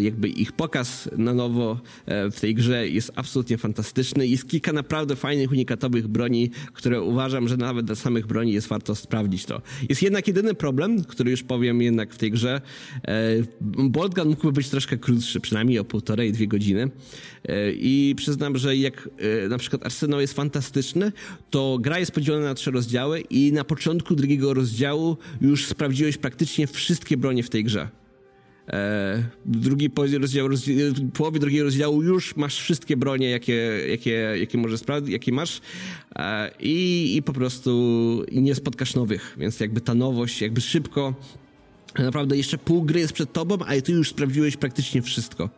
jakby 0.01 0.29
ich 0.29 0.53
pokaz 0.53 1.09
na 1.17 1.35
nowo 1.35 1.81
w 2.07 2.41
tej 2.41 2.55
grze 2.55 2.89
jest 2.89 3.13
absolutnie 3.15 3.59
fantastyczny. 3.59 4.27
Jest 4.27 4.49
kilka 4.49 4.73
naprawdę 4.73 5.17
fajnych, 5.17 5.51
unikatowych 5.51 6.09
broni, 6.09 6.51
które 6.73 7.03
uważam, 7.03 7.49
że 7.49 7.57
nawet 7.57 7.87
dla 7.87 7.95
samych 7.95 8.27
broni 8.27 8.53
jest 8.53 8.69
warto 8.69 8.95
sprawdzić 8.95 9.45
to. 9.45 9.63
Jest 9.89 10.03
jednak 10.03 10.29
jedyny 10.29 10.55
problem, 10.55 11.05
który 11.05 11.31
już 11.31 11.43
powiem 11.43 11.83
jednak 11.83 12.15
w 12.15 12.19
tej 12.19 12.31
grze. 12.31 12.61
Boltgun 13.61 14.29
mógłby 14.29 14.53
być 14.53 14.69
troszkę 14.69 14.97
krótszy, 14.97 15.41
przynajmniej 15.41 15.79
o 15.79 15.85
półtorej, 15.85 16.33
dwie 16.33 16.49
godziny. 16.49 16.91
I 17.73 18.15
przyznam, 18.17 18.59
że 18.59 18.77
jak 18.77 19.09
na 19.49 19.59
przykład 19.59 19.87
Arsenał 19.87 20.21
jest 20.21 20.35
fantastyczny, 20.35 21.13
to 21.51 21.79
gra 21.81 21.99
jest 21.99 22.13
podzielona 22.13 22.45
na 22.45 22.55
trzy 22.55 22.71
rozdziały 22.71 23.21
i 23.21 23.53
na 23.53 23.65
początku 23.65 24.15
drugiego 24.15 24.55
rozdziału 24.55 25.17
już 25.41 25.67
sprawdziłeś 25.67 26.17
praktycznie 26.17 26.67
wszystkie 26.67 27.17
bronie 27.17 27.43
w 27.43 27.51
tej 27.51 27.65
grze. 27.65 27.89
E, 28.69 29.23
drugi 29.45 29.91
rozdział, 30.19 30.49
rozdział, 30.49 30.77
w 30.95 31.13
połowie 31.13 31.41
drugiego 31.41 31.65
rozdziału 31.65 32.03
już 32.03 32.37
masz 32.37 32.61
wszystkie 32.61 32.97
bronie, 32.97 33.31
jakie, 33.31 33.81
jakie, 33.89 34.11
jakie 34.41 34.59
możesz 34.59 34.81
sprawdzić, 34.81 35.13
jakie 35.13 35.33
masz 35.33 35.61
e, 36.17 36.51
i, 36.61 37.17
i 37.17 37.23
po 37.23 37.33
prostu 37.33 37.71
nie 38.33 38.55
spotkasz 38.55 38.95
nowych, 38.95 39.37
więc 39.39 39.61
jakby 39.61 39.81
ta 39.81 39.95
nowość 39.95 40.43
jakby 40.43 40.61
szybko 40.61 41.15
Naprawdę 41.99 42.37
jeszcze 42.37 42.59
pół 42.59 42.83
gry 42.83 43.01
jest 43.01 43.13
przed 43.13 43.33
tobą, 43.33 43.57
a 43.67 43.81
ty 43.81 43.93
już 43.93 44.09
sprawdziłeś 44.09 44.57
praktycznie 44.57 45.03
wszystko. 45.03 45.51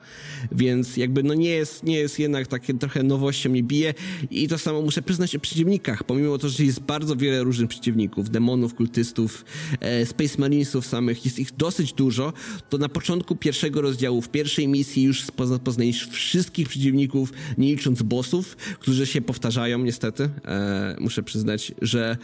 Więc 0.52 0.96
jakby 0.96 1.22
no 1.22 1.34
nie 1.34 1.50
jest, 1.50 1.82
nie 1.82 1.98
jest 1.98 2.18
jednak 2.18 2.46
takie 2.46 2.74
trochę 2.74 3.02
nowością 3.02 3.50
mi 3.50 3.62
bije 3.62 3.94
i 4.30 4.48
to 4.48 4.58
samo 4.58 4.82
muszę 4.82 5.02
przyznać 5.02 5.36
o 5.36 5.40
przeciwnikach, 5.40 6.04
pomimo 6.04 6.38
to, 6.38 6.48
że 6.48 6.64
jest 6.64 6.80
bardzo 6.80 7.16
wiele 7.16 7.44
różnych 7.44 7.68
przeciwników, 7.68 8.30
demonów, 8.30 8.74
kultystów, 8.74 9.44
e, 9.80 10.06
Space 10.06 10.38
Marinesów 10.38 10.86
samych, 10.86 11.24
jest 11.24 11.38
ich 11.38 11.56
dosyć 11.56 11.92
dużo, 11.92 12.32
to 12.68 12.78
na 12.78 12.88
początku 12.88 13.36
pierwszego 13.36 13.80
rozdziału, 13.80 14.22
w 14.22 14.28
pierwszej 14.28 14.68
misji 14.68 15.02
już 15.02 15.22
poznajesz 15.64 16.08
wszystkich 16.08 16.68
przeciwników, 16.68 17.32
nie 17.58 17.68
licząc 17.68 18.02
bossów, 18.02 18.56
którzy 18.56 19.06
się 19.06 19.20
powtarzają 19.20 19.78
niestety. 19.78 20.30
E, 20.44 20.96
muszę 21.00 21.22
przyznać, 21.22 21.72
że 21.82 22.16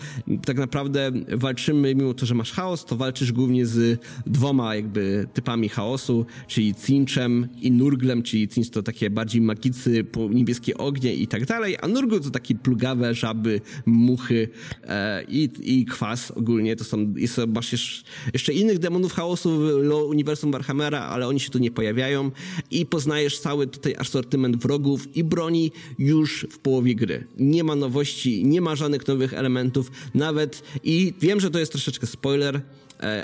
tak 0.45 0.57
naprawdę 0.57 1.13
walczymy, 1.29 1.95
mimo 1.95 2.15
to, 2.15 2.27
że 2.27 2.35
masz 2.35 2.53
chaos, 2.53 2.85
to 2.85 2.97
walczysz 2.97 3.33
głównie 3.33 3.67
z 3.67 4.04
dwoma 4.27 4.77
jakby 4.77 5.27
typami 5.35 5.69
chaosu, 5.69 6.27
czyli 6.49 6.75
Cinchem 6.75 7.49
i 7.61 7.71
Nurglem, 7.73 8.23
czyli 8.23 8.49
Cinch 8.49 8.71
to 8.71 8.83
takie 8.83 9.11
bardziej 9.11 9.41
magicy, 9.41 10.07
niebieskie 10.31 10.79
ognie 10.79 11.15
i 11.15 11.27
tak 11.27 11.47
dalej, 11.47 11.77
a 11.81 11.89
Nurgle 11.89 12.21
to 12.21 12.31
takie 12.31 12.55
plugawe 12.55 13.15
żaby, 13.15 13.61
muchy 13.87 14.49
e, 14.83 15.25
i, 15.29 15.51
i 15.63 15.85
kwas 15.85 16.31
ogólnie. 16.31 16.77
To 16.77 16.85
są, 16.85 17.15
jest, 17.17 17.41
masz 17.49 18.05
jeszcze 18.33 18.53
innych 18.53 18.79
demonów 18.79 19.13
chaosu 19.13 19.59
w 19.59 19.91
uniwersum 20.09 20.53
Warhammera, 20.53 21.01
ale 21.01 21.29
oni 21.29 21.41
się 21.41 21.51
tu 21.51 21.59
nie 21.59 21.71
pojawiają 21.71 22.31
i 22.71 22.87
poznajesz 22.87 23.39
cały 23.39 23.67
tutaj 23.67 23.95
asortyment 23.99 24.57
wrogów 24.57 25.17
i 25.17 25.25
broni 25.25 25.73
już 25.99 26.47
w 26.51 26.59
połowie 26.59 26.95
gry. 26.95 27.27
Nie 27.39 27.65
ma 27.65 27.75
nowości, 27.75 28.45
nie 28.45 28.61
ma 28.61 28.77
żadnych 28.77 29.09
nowych 29.09 29.35
elementów, 29.35 29.91
nawet 30.15 30.63
i 30.85 31.15
wiem, 31.21 31.41
że 31.41 31.51
to 31.51 31.59
jest 31.59 31.73
troszeczkę 31.73 32.07
spoiler, 32.07 32.63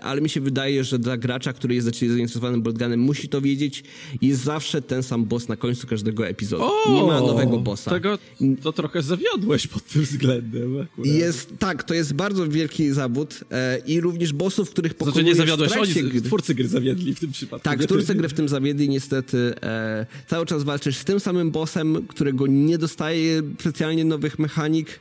ale 0.03 0.21
mi 0.21 0.29
się 0.29 0.41
wydaje, 0.41 0.85
że 0.85 0.99
dla 0.99 1.17
gracza, 1.17 1.53
który 1.53 1.75
jest 1.75 1.87
zainteresowany 1.87 2.61
Bloodgunem, 2.61 3.01
musi 3.01 3.29
to 3.29 3.41
wiedzieć, 3.41 3.85
jest 4.23 4.43
zawsze 4.43 4.83
ten 4.83 5.03
sam 5.03 5.25
boss 5.25 5.49
na 5.49 5.57
końcu 5.57 5.87
każdego 5.87 6.27
epizodu. 6.27 6.65
O, 6.65 6.95
nie 6.95 7.03
ma 7.03 7.21
nowego 7.21 7.59
bossa. 7.59 7.91
Tego 7.91 8.19
to 8.63 8.73
trochę 8.73 9.03
zawiodłeś 9.03 9.67
pod 9.67 9.85
tym 9.85 10.03
względem. 10.03 10.81
Akurat. 10.81 11.07
Jest, 11.07 11.53
tak, 11.59 11.83
to 11.83 11.95
jest 11.95 12.15
bardzo 12.15 12.49
wielki 12.49 12.93
zawód 12.93 13.41
e, 13.51 13.79
i 13.87 14.01
również 14.01 14.33
bossów, 14.33 14.71
których 14.71 14.95
pokonujesz 14.95 15.37
znaczy 15.37 15.51
nie 15.51 15.57
zawiodłeś, 15.57 15.73
oni, 15.73 16.23
twórcy 16.23 16.55
gry 16.55 16.69
zawiedli 16.69 17.15
w 17.15 17.21
tym 17.21 17.33
przypadku. 17.33 17.65
Tak, 17.65 17.85
twórcy 17.85 18.15
gry 18.15 18.29
w 18.29 18.33
tym 18.33 18.49
zawiedli 18.49 18.89
niestety. 18.89 19.55
E, 19.63 20.07
cały 20.29 20.47
czas 20.47 20.63
walczysz 20.63 20.97
z 20.97 21.05
tym 21.05 21.21
samym 21.21 21.51
bossem, 21.51 22.07
którego 22.09 22.47
nie 22.47 22.79
dostaje 22.79 23.43
specjalnie 23.61 24.05
nowych 24.05 24.39
mechanik. 24.39 25.01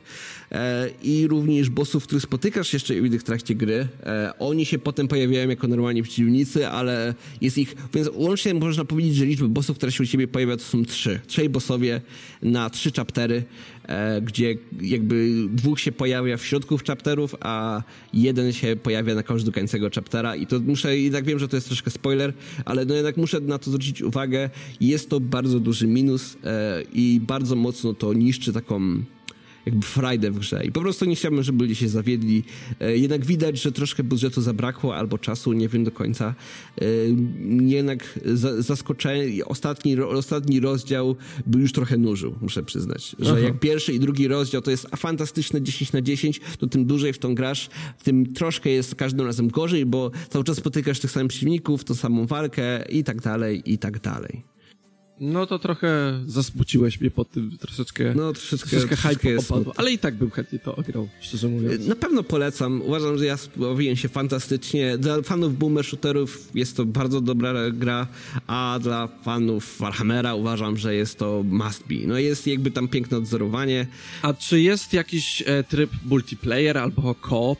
E, 0.52 0.90
i 1.02 1.26
również 1.26 1.70
bossów, 1.70 2.04
których 2.04 2.22
spotykasz 2.22 2.72
jeszcze 2.72 2.94
w 2.94 3.22
trakcie 3.22 3.54
gry. 3.54 3.88
E, 4.02 4.32
oni 4.38 4.66
się 4.66 4.78
potem 4.78 5.08
pojawiają 5.08 5.48
jako 5.48 5.68
normalni 5.68 6.02
przeciwnicy, 6.02 6.68
ale 6.68 7.14
jest 7.40 7.58
ich, 7.58 7.74
więc 7.94 8.10
łącznie 8.14 8.54
można 8.54 8.84
powiedzieć, 8.84 9.16
że 9.16 9.24
liczba 9.24 9.48
bossów, 9.48 9.76
które 9.76 9.92
się 9.92 10.02
u 10.02 10.06
ciebie 10.06 10.28
pojawia, 10.28 10.56
to 10.56 10.62
są 10.62 10.84
trzy. 10.84 11.20
Trzej 11.26 11.48
bossowie 11.48 12.00
na 12.42 12.70
trzy 12.70 12.92
chaptery, 12.92 13.44
e, 13.88 14.20
gdzie 14.22 14.56
jakby 14.80 15.30
dwóch 15.48 15.80
się 15.80 15.92
pojawia 15.92 16.36
w 16.36 16.44
środku 16.44 16.78
chapterów, 16.86 17.34
a 17.40 17.82
jeden 18.14 18.52
się 18.52 18.76
pojawia 18.76 19.14
na 19.14 19.22
końcu 19.22 19.52
końcego 19.52 19.90
chaptera 19.94 20.36
i 20.36 20.46
to 20.46 20.60
muszę, 20.60 20.98
i 20.98 21.10
tak 21.10 21.24
wiem, 21.24 21.38
że 21.38 21.48
to 21.48 21.56
jest 21.56 21.66
troszkę 21.66 21.90
spoiler, 21.90 22.32
ale 22.64 22.84
no 22.84 22.94
jednak 22.94 23.16
muszę 23.16 23.40
na 23.40 23.58
to 23.58 23.70
zwrócić 23.70 24.02
uwagę. 24.02 24.50
Jest 24.80 25.10
to 25.10 25.20
bardzo 25.20 25.60
duży 25.60 25.86
minus 25.86 26.36
i 26.92 27.20
bardzo 27.26 27.56
mocno 27.56 27.94
to 27.94 28.12
niszczy 28.12 28.52
taką 28.52 29.02
jakby 29.66 29.86
frajdę 29.86 30.30
w 30.30 30.38
grze. 30.38 30.64
I 30.64 30.72
po 30.72 30.80
prostu 30.80 31.04
nie 31.04 31.16
chciałbym, 31.16 31.42
żeby 31.42 31.64
ludzie 31.64 31.74
się 31.74 31.88
zawiedli. 31.88 32.44
E, 32.80 32.96
jednak 32.96 33.26
widać, 33.26 33.62
że 33.62 33.72
troszkę 33.72 34.04
budżetu 34.04 34.42
zabrakło 34.42 34.96
albo 34.96 35.18
czasu, 35.18 35.52
nie 35.52 35.68
wiem 35.68 35.84
do 35.84 35.90
końca. 35.90 36.34
E, 36.80 36.84
jednak 37.60 38.18
zaskoczenie, 38.58 39.44
ostatni, 39.44 40.00
ostatni 40.00 40.60
rozdział 40.60 41.16
by 41.46 41.58
już 41.60 41.72
trochę 41.72 41.96
nużył, 41.96 42.34
muszę 42.40 42.62
przyznać. 42.62 43.16
Że 43.18 43.30
Aha. 43.30 43.40
jak 43.40 43.60
pierwszy 43.60 43.92
i 43.92 44.00
drugi 44.00 44.28
rozdział 44.28 44.62
to 44.62 44.70
jest 44.70 44.86
fantastyczne 44.96 45.62
10 45.62 45.92
na 45.92 46.02
10, 46.02 46.40
to 46.58 46.66
tym 46.66 46.84
dłużej 46.84 47.12
w 47.12 47.18
tą 47.18 47.34
grasz, 47.34 47.68
tym 48.02 48.32
troszkę 48.32 48.70
jest 48.70 48.94
każdym 48.94 49.26
razem 49.26 49.48
gorzej, 49.48 49.86
bo 49.86 50.10
cały 50.28 50.44
czas 50.44 50.56
spotykasz 50.56 51.00
tych 51.00 51.10
samych 51.10 51.28
przeciwników, 51.28 51.84
tą 51.84 51.94
samą 51.94 52.26
walkę 52.26 52.84
i 52.88 53.04
tak 53.04 53.20
dalej, 53.20 53.62
i 53.72 53.78
tak 53.78 54.00
dalej. 54.00 54.42
No 55.20 55.46
to 55.46 55.58
trochę 55.58 56.20
zasmuciłeś 56.26 57.00
mnie 57.00 57.10
pod 57.10 57.30
tym 57.30 57.58
troszeczkę. 57.58 58.14
No 58.16 58.32
troszeczkę, 58.32 58.70
troszeczkę 58.70 58.96
hype 58.96 59.38
opadł, 59.38 59.72
ale 59.76 59.92
i 59.92 59.98
tak 59.98 60.14
bym 60.14 60.30
chętnie 60.30 60.58
to 60.58 60.76
ograł, 60.76 61.08
szczerze 61.20 61.48
mówiąc. 61.48 61.86
Na 61.86 61.96
pewno 61.96 62.22
polecam. 62.22 62.82
Uważam, 62.82 63.18
że 63.18 63.26
ja 63.26 63.36
bawiłem 63.56 63.96
się 63.96 64.08
fantastycznie. 64.08 64.98
Dla 64.98 65.22
fanów 65.22 65.58
boomer 65.58 65.84
shooterów 65.84 66.48
jest 66.54 66.76
to 66.76 66.84
bardzo 66.84 67.20
dobra 67.20 67.70
gra, 67.70 68.06
a 68.46 68.78
dla 68.82 69.08
fanów 69.22 69.76
Warhammera 69.78 70.34
uważam, 70.34 70.76
że 70.76 70.94
jest 70.94 71.18
to 71.18 71.42
must 71.48 71.82
be. 71.88 72.06
No 72.06 72.18
jest 72.18 72.46
jakby 72.46 72.70
tam 72.70 72.88
piękne 72.88 73.18
odzorowanie. 73.18 73.86
A 74.22 74.34
czy 74.34 74.60
jest 74.60 74.92
jakiś 74.92 75.42
e, 75.46 75.64
tryb 75.64 75.90
multiplayer 76.04 76.78
albo 76.78 77.14
co-op 77.28 77.58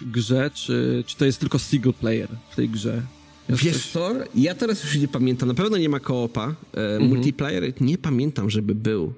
w 0.00 0.10
grze, 0.10 0.50
czy, 0.54 1.04
czy 1.06 1.16
to 1.16 1.24
jest 1.24 1.40
tylko 1.40 1.58
single 1.58 1.92
player 1.92 2.28
w 2.50 2.56
tej 2.56 2.68
grze? 2.68 3.02
Wiesz 3.48 3.86
co? 3.86 4.12
Ja 4.34 4.54
teraz 4.54 4.84
już 4.84 4.96
nie 4.98 5.08
pamiętam. 5.08 5.48
Na 5.48 5.54
pewno 5.54 5.78
nie 5.78 5.88
ma 5.88 6.00
koopa. 6.00 6.54
E, 6.74 6.78
mhm. 6.78 7.08
Multiplayer 7.08 7.72
nie 7.80 7.98
pamiętam, 7.98 8.50
żeby 8.50 8.74
był. 8.74 9.12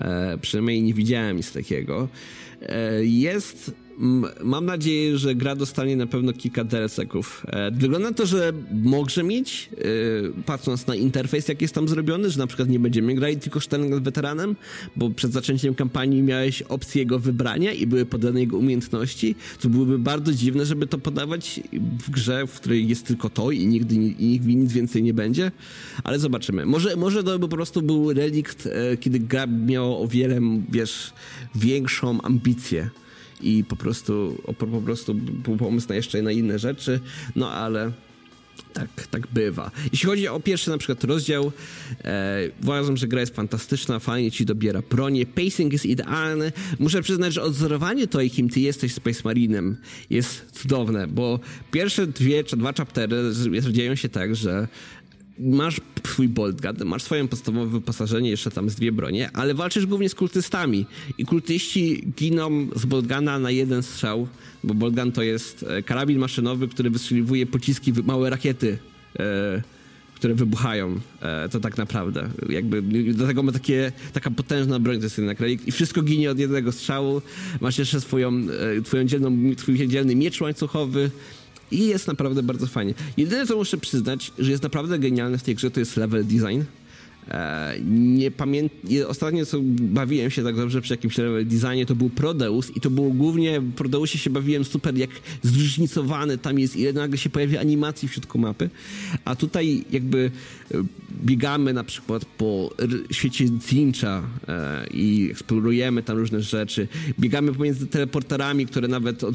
E, 0.00 0.38
przynajmniej 0.38 0.82
nie 0.82 0.94
widziałem 0.94 1.36
nic 1.36 1.52
takiego. 1.52 2.08
E, 2.62 3.04
jest 3.04 3.72
mam 4.44 4.66
nadzieję, 4.66 5.18
że 5.18 5.34
gra 5.34 5.56
dostanie 5.56 5.96
na 5.96 6.06
pewno 6.06 6.32
kilka 6.32 6.64
DLC-ków. 6.64 7.46
E, 7.46 7.70
wygląda 7.70 8.12
to, 8.12 8.26
że 8.26 8.52
może 8.84 9.22
mieć, 9.22 9.70
e, 9.78 10.42
patrząc 10.42 10.86
na 10.86 10.94
interfejs, 10.94 11.48
jak 11.48 11.62
jest 11.62 11.74
tam 11.74 11.88
zrobiony, 11.88 12.30
że 12.30 12.38
na 12.38 12.46
przykład 12.46 12.68
nie 12.68 12.80
będziemy 12.80 13.14
grali 13.14 13.36
tylko 13.36 13.60
sztangą 13.60 14.02
weteranem, 14.02 14.56
bo 14.96 15.10
przed 15.10 15.32
zaczęciem 15.32 15.74
kampanii 15.74 16.22
miałeś 16.22 16.62
opcję 16.62 17.02
jego 17.02 17.18
wybrania 17.18 17.72
i 17.72 17.86
były 17.86 18.06
podane 18.06 18.40
jego 18.40 18.58
umiejętności, 18.58 19.34
co 19.58 19.68
byłoby 19.68 19.98
bardzo 19.98 20.32
dziwne, 20.32 20.66
żeby 20.66 20.86
to 20.86 20.98
podawać 20.98 21.60
w 22.06 22.10
grze, 22.10 22.46
w 22.46 22.52
której 22.60 22.88
jest 22.88 23.06
tylko 23.06 23.30
to 23.30 23.50
i 23.50 23.66
nigdy 23.66 23.94
i 23.94 24.26
nigdy 24.26 24.54
nic 24.54 24.72
więcej 24.72 25.02
nie 25.02 25.14
będzie, 25.14 25.52
ale 26.04 26.18
zobaczymy. 26.18 26.66
Może, 26.66 26.96
może 26.96 27.24
to 27.24 27.38
by 27.38 27.48
po 27.48 27.56
prostu 27.56 27.82
był 27.82 28.12
relikt, 28.12 28.66
e, 28.66 28.96
kiedy 28.96 29.18
gra 29.18 29.46
miała 29.46 29.98
o 29.98 30.08
wiele, 30.08 30.40
wiesz, 30.68 31.12
większą 31.54 32.22
ambicję 32.22 32.90
i 33.40 33.64
po 33.64 33.76
prostu, 33.76 34.42
po 34.58 34.66
prostu 34.66 35.14
był 35.14 35.56
pomysł 35.56 35.88
na 35.88 35.94
jeszcze 35.94 36.22
na 36.22 36.32
inne 36.32 36.58
rzeczy, 36.58 37.00
no 37.36 37.52
ale 37.52 37.92
tak, 38.72 39.06
tak 39.06 39.26
bywa. 39.26 39.70
Jeśli 39.92 40.08
chodzi 40.08 40.28
o 40.28 40.40
pierwszy 40.40 40.70
na 40.70 40.78
przykład 40.78 41.04
rozdział, 41.04 41.52
e, 42.04 42.38
uważam, 42.62 42.96
że 42.96 43.08
gra 43.08 43.20
jest 43.20 43.36
fantastyczna, 43.36 43.98
fajnie 43.98 44.30
ci 44.30 44.46
dobiera 44.46 44.82
bronię, 44.90 45.26
pacing 45.26 45.72
jest 45.72 45.86
idealny. 45.86 46.52
Muszę 46.78 47.02
przyznać, 47.02 47.34
że 47.34 47.42
odzorowanie 47.42 48.06
to, 48.06 48.20
jakim 48.20 48.48
ty 48.48 48.60
jesteś 48.60 48.94
Space 48.94 49.20
Marinem 49.24 49.76
jest 50.10 50.46
cudowne, 50.52 51.06
bo 51.06 51.40
pierwsze 51.70 52.06
dwie 52.06 52.44
czy 52.44 52.56
dwa 52.56 52.72
chaptery 52.72 53.16
dzieją 53.70 53.94
się 53.94 54.08
tak, 54.08 54.36
że 54.36 54.68
masz 55.38 55.80
swój 56.06 56.28
bolt 56.28 56.60
gun, 56.60 56.88
masz 56.88 57.02
swoje 57.02 57.28
podstawowe 57.28 57.70
wyposażenie, 57.70 58.30
jeszcze 58.30 58.50
tam 58.50 58.70
z 58.70 58.74
dwie 58.74 58.92
bronie, 58.92 59.30
ale 59.32 59.54
walczysz 59.54 59.86
głównie 59.86 60.08
z 60.08 60.14
kultystami 60.14 60.86
i 61.18 61.24
kultyści 61.24 62.12
giną 62.16 62.66
z 62.76 62.86
boltgana 62.86 63.38
na 63.38 63.50
jeden 63.50 63.82
strzał, 63.82 64.28
bo 64.64 64.74
boltgun 64.74 65.12
to 65.12 65.22
jest 65.22 65.62
e, 65.68 65.82
karabin 65.82 66.18
maszynowy, 66.18 66.68
który 66.68 66.90
wystrzeliwuje 66.90 67.46
pociski, 67.46 67.92
małe 68.04 68.30
rakiety 68.30 68.78
e, 69.18 69.62
które 70.14 70.34
wybuchają, 70.34 71.00
e, 71.22 71.48
to 71.48 71.60
tak 71.60 71.76
naprawdę. 71.76 72.28
Jakby, 72.48 72.82
dlatego 73.12 73.42
ma 73.42 73.52
takie, 73.52 73.92
taka 74.12 74.30
potężna 74.30 74.78
broń, 74.78 74.98
to 74.98 75.04
jest 75.04 75.18
jednak 75.18 75.40
relik 75.40 75.68
i 75.68 75.72
wszystko 75.72 76.02
ginie 76.02 76.30
od 76.30 76.38
jednego 76.38 76.72
strzału. 76.72 77.22
Masz 77.60 77.78
jeszcze 77.78 78.00
swoją, 78.00 78.32
twoją 78.84 79.04
dzielną, 79.04 79.54
twój 79.56 79.88
dzielny 79.88 80.16
miecz 80.16 80.40
łańcuchowy, 80.40 81.10
i 81.70 81.86
jest 81.86 82.06
naprawdę 82.06 82.42
bardzo 82.42 82.66
fajnie. 82.66 82.94
Jedyne, 83.16 83.46
co 83.46 83.56
muszę 83.56 83.78
przyznać, 83.78 84.32
że 84.38 84.50
jest 84.50 84.62
naprawdę 84.62 84.98
genialne 84.98 85.38
w 85.38 85.42
tej 85.42 85.54
grze, 85.54 85.70
to 85.70 85.80
jest 85.80 85.96
level 85.96 86.24
design. 86.24 86.62
E, 87.30 87.74
nie 87.90 88.30
pamiętam, 88.30 88.78
ostatnio 89.08 89.46
co 89.46 89.58
bawiłem 89.80 90.30
się 90.30 90.44
tak 90.44 90.56
dobrze 90.56 90.80
przy 90.80 90.92
jakimś 90.92 91.18
level 91.18 91.46
designie, 91.46 91.86
to 91.86 91.94
był 91.94 92.10
Prodeus 92.10 92.76
i 92.76 92.80
to 92.80 92.90
było 92.90 93.10
głównie, 93.10 93.60
w 93.60 93.74
Prodeusie 93.74 94.18
się 94.18 94.30
bawiłem 94.30 94.64
super 94.64 94.96
jak 94.96 95.10
zróżnicowany 95.42 96.38
tam 96.38 96.58
jest, 96.58 96.76
ile 96.76 96.92
nagle 96.92 97.18
się 97.18 97.30
pojawia 97.30 97.60
animacji 97.60 98.08
w 98.08 98.12
środku 98.12 98.38
mapy, 98.38 98.70
a 99.24 99.36
tutaj 99.36 99.84
jakby 99.90 100.30
e, 100.74 100.74
biegamy 101.24 101.72
na 101.72 101.84
przykład 101.84 102.24
po 102.24 102.70
świecie 103.10 103.44
Zincha 103.68 104.22
e, 104.48 104.86
i 104.90 105.28
eksplorujemy 105.30 106.02
tam 106.02 106.18
różne 106.18 106.42
rzeczy, 106.42 106.88
biegamy 107.20 107.52
pomiędzy 107.52 107.86
teleporterami, 107.86 108.66
które 108.66 108.88
nawet 108.88 109.24
od, 109.24 109.34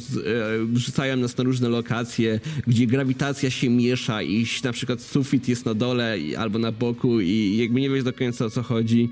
rzucają 0.73 1.17
nas 1.17 1.37
na 1.37 1.43
różne 1.43 1.69
lokacje, 1.69 2.39
gdzie 2.67 2.87
grawitacja 2.87 3.49
się 3.49 3.69
miesza 3.69 4.23
i 4.23 4.45
na 4.63 4.71
przykład 4.71 5.01
sufit 5.01 5.47
jest 5.47 5.65
na 5.65 5.73
dole 5.73 6.17
albo 6.37 6.59
na 6.59 6.71
boku 6.71 7.21
i 7.21 7.57
jakby 7.57 7.81
nie 7.81 7.89
wiesz 7.89 8.03
do 8.03 8.13
końca 8.13 8.45
o 8.45 8.49
co 8.49 8.63
chodzi. 8.63 9.09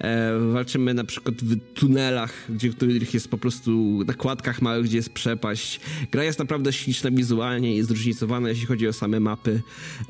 E, 0.00 0.38
walczymy 0.52 0.94
na 0.94 1.04
przykład 1.04 1.34
w 1.34 1.72
tunelach, 1.74 2.32
gdzie 2.48 2.70
których 2.70 3.14
jest 3.14 3.28
po 3.28 3.38
prostu 3.38 4.02
na 4.06 4.14
kładkach 4.14 4.62
małych, 4.62 4.84
gdzie 4.86 4.96
jest 4.96 5.12
przepaść. 5.12 5.80
Gra 6.10 6.24
jest 6.24 6.38
naprawdę 6.38 6.72
śliczna 6.72 7.10
wizualnie, 7.10 7.76
jest 7.76 7.88
zróżnicowana, 7.88 8.48
jeśli 8.48 8.66
chodzi 8.66 8.88
o 8.88 8.92
same 8.92 9.20
mapy 9.20 9.62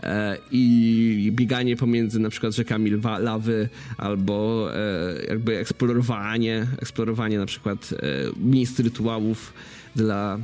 e, 0.03 0.39
i 0.51 1.33
bieganie 1.35 1.77
pomiędzy 1.77 2.19
na 2.19 2.31
przykład 2.31 2.55
rzekami 2.55 2.91
lwa, 2.91 3.19
lawy 3.19 3.69
albo 3.99 4.69
e, 4.75 5.27
jakby 5.29 5.59
eksplorowanie, 5.59 6.67
eksplorowanie 6.79 7.39
na 7.39 7.47
przykład 7.47 7.93
e, 7.93 7.97
miejsc 8.37 8.81
rytuałów 8.81 9.53
dla 9.97 10.39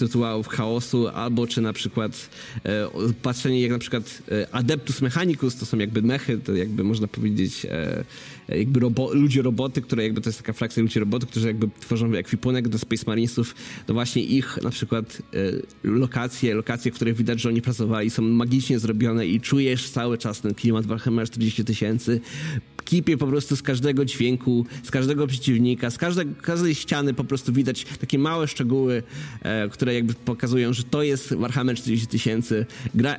rytuałów 0.00 0.48
chaosu, 0.48 1.08
albo 1.08 1.46
czy 1.46 1.60
na 1.60 1.72
przykład 1.72 2.30
e, 2.64 2.88
patrzenie 3.22 3.60
jak 3.60 3.70
na 3.70 3.78
przykład 3.78 4.22
e, 4.32 4.54
Adeptus 4.54 5.02
Mechanicus, 5.02 5.56
to 5.56 5.66
są 5.66 5.78
jakby 5.78 6.02
mechy, 6.02 6.38
to 6.38 6.54
jakby 6.54 6.84
można 6.84 7.08
powiedzieć 7.08 7.66
e, 7.70 8.04
jakby 8.48 8.80
robo, 8.80 9.14
ludzie 9.14 9.42
roboty, 9.42 9.82
które 9.82 10.02
jakby 10.02 10.20
to 10.20 10.28
jest 10.28 10.38
taka 10.38 10.52
frakcja 10.52 10.82
ludzi 10.82 11.00
roboty, 11.00 11.26
którzy 11.26 11.46
jakby 11.46 11.68
tworzą 11.80 12.14
ekwipunek 12.14 12.68
do 12.68 12.78
Space 12.78 13.04
Marinesów, 13.06 13.54
to 13.86 13.94
właśnie 13.94 14.22
ich 14.22 14.58
na 14.62 14.70
przykład 14.70 15.22
e, 15.34 15.36
lokacje, 15.84 16.54
lokacje, 16.54 16.92
w 16.92 16.94
których 16.94 17.16
widać, 17.16 17.40
że 17.40 17.48
oni 17.48 17.62
pracowali 17.62 18.10
są 18.10 18.22
magicznie 18.22 18.78
zrobione 18.78 19.26
i 19.26 19.40
czujesz 19.40 19.90
cały 19.90 20.18
czas 20.18 20.40
ten 20.40 20.54
klimat 20.54 20.86
Warhammer 20.86 21.26
40 21.26 21.64
tysięcy 21.64 22.20
kipie 22.86 23.16
po 23.16 23.26
prostu 23.26 23.56
z 23.56 23.62
każdego 23.62 24.04
dźwięku, 24.04 24.66
z 24.82 24.90
każdego 24.90 25.26
przeciwnika, 25.26 25.90
z 25.90 25.98
każdej, 25.98 26.26
każdej 26.42 26.74
ściany 26.74 27.14
po 27.14 27.24
prostu 27.24 27.52
widać 27.52 27.84
takie 27.84 28.18
małe 28.18 28.48
szczegóły, 28.48 29.02
e, 29.42 29.68
które 29.68 29.94
jakby 29.94 30.14
pokazują, 30.14 30.72
że 30.72 30.82
to 30.82 31.02
jest 31.02 31.34
Warhammer 31.34 31.76
40 31.76 32.06
tysięcy. 32.06 32.66
E, 33.04 33.16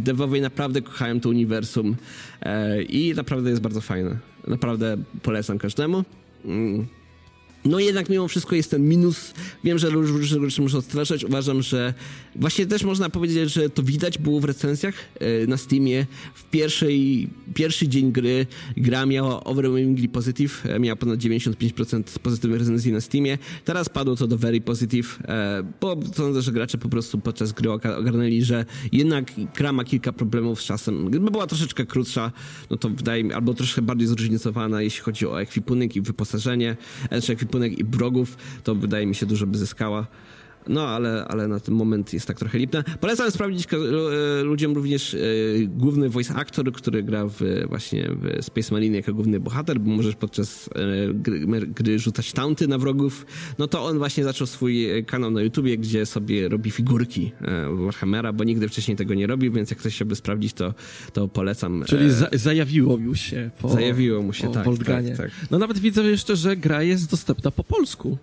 devowie 0.00 0.40
naprawdę 0.40 0.82
kochają 0.82 1.20
to 1.20 1.28
uniwersum 1.28 1.96
e, 2.42 2.82
i 2.82 3.14
naprawdę 3.14 3.50
jest 3.50 3.62
bardzo 3.62 3.80
fajne. 3.80 4.18
Naprawdę 4.46 4.96
polecam 5.22 5.58
każdemu. 5.58 6.04
Mm. 6.44 6.97
No 7.64 7.78
jednak 7.80 8.08
mimo 8.08 8.28
wszystko 8.28 8.56
jest 8.56 8.70
ten 8.70 8.88
minus. 8.88 9.34
Wiem, 9.64 9.78
że 9.78 9.90
różne 9.90 10.38
rzeczy 10.40 10.62
muszę 10.62 10.78
odstraszać. 10.78 11.24
Uważam, 11.24 11.62
że 11.62 11.94
właśnie 12.36 12.66
też 12.66 12.82
można 12.82 13.10
powiedzieć, 13.10 13.52
że 13.52 13.70
to 13.70 13.82
widać 13.82 14.18
było 14.18 14.40
w 14.40 14.44
recenzjach 14.44 14.94
e, 15.20 15.46
na 15.46 15.56
Steamie. 15.56 16.06
W 16.34 16.50
pierwszej, 16.50 17.28
pierwszy 17.54 17.88
dzień 17.88 18.12
gry 18.12 18.46
gra 18.76 19.06
miała 19.06 19.44
overwhelmingly 19.44 20.08
positive, 20.08 20.66
e, 20.66 20.78
miała 20.78 20.96
ponad 20.96 21.18
95% 21.18 22.18
pozytywnych 22.18 22.60
recenzji 22.60 22.92
na 22.92 23.00
Steamie. 23.00 23.38
Teraz 23.64 23.88
padło 23.88 24.16
to 24.16 24.26
do 24.26 24.38
very 24.38 24.60
positive, 24.60 25.18
e, 25.24 25.62
bo 25.80 25.96
sądzę, 26.14 26.42
że 26.42 26.52
gracze 26.52 26.78
po 26.78 26.88
prostu 26.88 27.18
podczas 27.18 27.52
gry 27.52 27.70
ogarnęli, 27.70 28.42
że 28.42 28.64
jednak 28.92 29.32
gra 29.56 29.72
ma 29.72 29.84
kilka 29.84 30.12
problemów 30.12 30.62
z 30.62 30.64
czasem. 30.64 31.10
Gdyby 31.10 31.30
była 31.30 31.46
troszeczkę 31.46 31.86
krótsza, 31.86 32.32
no 32.70 32.76
to 32.76 32.88
wydaje 32.90 33.24
mi, 33.24 33.32
albo 33.32 33.54
troszkę 33.54 33.82
bardziej 33.82 34.06
zróżnicowana, 34.06 34.82
jeśli 34.82 35.00
chodzi 35.00 35.26
o 35.26 35.40
ekwipunek 35.40 35.96
i 35.96 36.00
wyposażenie, 36.00 36.76
czy 37.22 37.32
ekwipunek 37.32 37.47
ekwipunek 37.48 37.78
i 37.78 37.84
brogów, 37.84 38.36
to 38.64 38.74
wydaje 38.74 39.06
mi 39.06 39.14
się 39.14 39.26
dużo 39.26 39.46
by 39.46 39.58
zyskała. 39.58 40.06
No, 40.68 40.88
ale, 40.88 41.24
ale 41.24 41.48
na 41.48 41.60
ten 41.60 41.74
moment 41.74 42.12
jest 42.12 42.26
tak 42.26 42.38
trochę 42.38 42.58
lipna. 42.58 42.84
Polecam 43.00 43.30
sprawdzić 43.30 43.66
e, 43.72 44.42
ludziom 44.42 44.74
również 44.74 45.14
e, 45.14 45.18
główny 45.66 46.08
voice 46.08 46.34
actor, 46.34 46.72
który 46.72 47.02
gra 47.02 47.26
w, 47.26 47.40
właśnie 47.68 48.08
w 48.10 48.44
Space 48.44 48.74
Marine 48.74 48.96
jako 48.96 49.14
główny 49.14 49.40
bohater, 49.40 49.80
bo 49.80 49.90
możesz 49.90 50.14
podczas 50.14 50.70
e, 50.74 51.14
gry, 51.14 51.46
gry 51.66 51.98
rzucać 51.98 52.32
taunty 52.32 52.68
na 52.68 52.78
wrogów. 52.78 53.26
No 53.58 53.68
to 53.68 53.84
on 53.84 53.98
właśnie 53.98 54.24
zaczął 54.24 54.46
swój 54.46 54.88
kanał 55.06 55.30
na 55.30 55.42
YouTubie, 55.42 55.78
gdzie 55.78 56.06
sobie 56.06 56.48
robi 56.48 56.70
figurki 56.70 57.32
Warhammera, 57.70 58.32
bo 58.32 58.44
nigdy 58.44 58.68
wcześniej 58.68 58.96
tego 58.96 59.14
nie 59.14 59.26
robił, 59.26 59.52
więc 59.52 59.70
jak 59.70 59.78
ktoś 59.78 59.94
chciałby 59.94 60.16
sprawdzić, 60.16 60.52
to, 60.52 60.74
to 61.12 61.28
polecam. 61.28 61.84
Czyli 61.86 62.10
za 62.10 62.28
zajawiło 62.32 62.96
mu 62.96 63.14
się 63.14 63.50
po 63.60 63.68
Zajawiło 63.68 64.22
mu 64.22 64.32
się, 64.32 64.52
tak, 64.52 64.66
tak, 64.86 65.16
tak. 65.16 65.30
No 65.50 65.58
nawet 65.58 65.78
widzę 65.78 66.02
jeszcze, 66.02 66.36
że 66.36 66.56
gra 66.56 66.82
jest 66.82 67.10
dostępna 67.10 67.50
po 67.50 67.64
polsku 67.64 68.18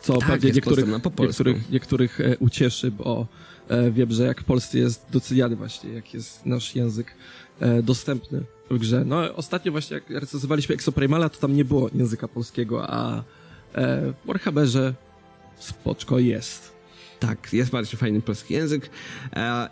co 0.00 0.18
tak, 0.18 0.28
pewnie 0.28 0.50
niektórych, 0.50 0.86
niektórych, 1.18 1.70
niektórych 1.70 2.20
e, 2.20 2.36
ucieszy, 2.38 2.90
bo 2.90 3.26
e, 3.68 3.90
wiem, 3.90 4.12
że 4.12 4.24
jak 4.24 4.40
w 4.40 4.44
Polsce 4.44 4.78
jest 4.78 5.06
doceniany 5.10 5.56
właśnie, 5.56 5.92
jak 5.92 6.14
jest 6.14 6.46
nasz 6.46 6.76
język 6.76 7.14
e, 7.60 7.82
dostępny 7.82 8.42
w 8.70 8.78
grze. 8.78 9.04
No 9.06 9.34
ostatnio 9.34 9.72
właśnie 9.72 9.94
jak 9.94 10.10
recenzowaliśmy 10.10 10.74
Exoprimala, 10.74 11.28
to 11.28 11.40
tam 11.40 11.56
nie 11.56 11.64
było 11.64 11.90
języka 11.94 12.28
polskiego, 12.28 12.90
a 12.90 13.22
w 13.74 14.14
Warhammerze 14.26 14.94
spoczko 15.58 16.18
jest. 16.18 16.72
Tak, 17.20 17.52
jest 17.52 17.70
bardzo 17.70 17.96
fajny 17.96 18.20
polski 18.20 18.54
język. 18.54 18.90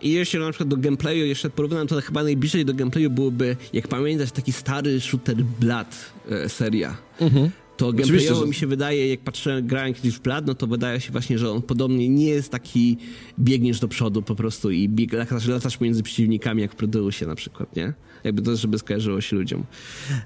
I 0.00 0.12
jeśli 0.12 0.38
na 0.38 0.50
przykład 0.50 0.68
do 0.68 0.76
gameplayu 0.76 1.26
jeszcze 1.26 1.50
porównam, 1.50 1.86
to 1.86 2.00
chyba 2.00 2.22
najbliżej 2.22 2.64
do 2.64 2.74
gameplayu 2.74 3.10
byłoby, 3.10 3.56
jak 3.72 3.88
pamiętasz, 3.88 4.30
taki 4.30 4.52
stary 4.52 5.00
shooter 5.00 5.36
Blood 5.36 6.12
seria. 6.48 6.96
Mhm 7.20 7.50
to 7.76 7.92
gameplayowo 7.92 8.40
że... 8.40 8.46
mi 8.46 8.54
się 8.54 8.66
wydaje, 8.66 9.08
jak 9.08 9.20
patrzę, 9.20 9.62
grałem 9.62 9.94
kiedyś 9.94 10.14
w 10.14 10.20
Blood, 10.20 10.46
no 10.46 10.54
to 10.54 10.66
wydaje 10.66 11.00
się 11.00 11.12
właśnie, 11.12 11.38
że 11.38 11.50
on 11.50 11.62
podobnie 11.62 12.08
nie 12.08 12.26
jest 12.26 12.50
taki, 12.50 12.96
biegniesz 13.38 13.80
do 13.80 13.88
przodu 13.88 14.22
po 14.22 14.34
prostu 14.34 14.70
i 14.70 14.88
bieg, 14.88 15.12
latasz, 15.12 15.46
latasz 15.46 15.80
między 15.80 16.02
przeciwnikami, 16.02 16.62
jak 16.62 16.72
w 16.72 16.76
Prodeusie 16.76 17.26
na 17.26 17.34
przykład, 17.34 17.76
nie? 17.76 17.92
Jakby 18.24 18.42
to, 18.42 18.56
żeby 18.56 18.78
skojarzyło 18.78 19.20
się 19.20 19.36
ludziom. 19.36 19.64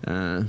E 0.06 0.44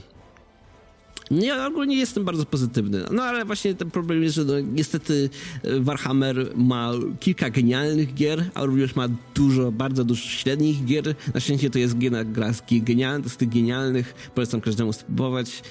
nie, 1.32 1.66
ogólnie 1.66 1.96
jestem 1.96 2.26
bardzo 2.26 2.46
pozytywny. 2.46 3.04
No 3.12 3.24
ale 3.24 3.46
właśnie 3.46 3.76
ten 3.76 3.92
problem 3.92 4.24
jest, 4.24 4.36
że 4.36 4.46
no, 4.46 4.60
niestety 4.60 5.30
e, 5.64 5.80
Warhammer 5.80 6.52
ma 6.56 6.92
kilka 7.20 7.50
genialnych 7.50 8.14
gier, 8.14 8.50
a 8.54 8.66
również 8.66 8.96
ma 8.96 9.08
dużo, 9.36 9.72
bardzo 9.72 10.04
dużo 10.04 10.22
średnich 10.22 10.86
gier. 10.86 11.16
Na 11.34 11.40
szczęście 11.40 11.70
to 11.70 11.80
jest 11.80 11.96
gra 12.26 12.54
z 12.54 12.64
genialnych, 12.70 13.34
z 13.34 13.38
tych 13.38 13.50
genialnych. 13.50 14.32
Polecam 14.36 14.62
każdemu 14.62 14.94
spróbować. 14.94 15.64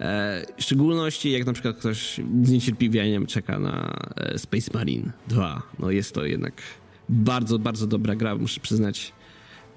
E, 0.00 0.46
w 0.58 0.62
szczególności 0.62 1.30
jak 1.30 1.46
na 1.46 1.52
przykład 1.52 1.76
ktoś 1.76 2.20
z 2.42 2.50
niecierpliwieniem 2.50 3.26
czeka 3.26 3.58
na 3.58 3.96
e, 4.16 4.38
Space 4.38 4.70
Marine 4.74 5.12
2. 5.28 5.62
No 5.78 5.90
jest 5.90 6.14
to 6.14 6.24
jednak 6.24 6.62
bardzo, 7.08 7.58
bardzo 7.58 7.86
dobra 7.86 8.16
gra, 8.16 8.36
muszę 8.36 8.60
przyznać. 8.60 9.12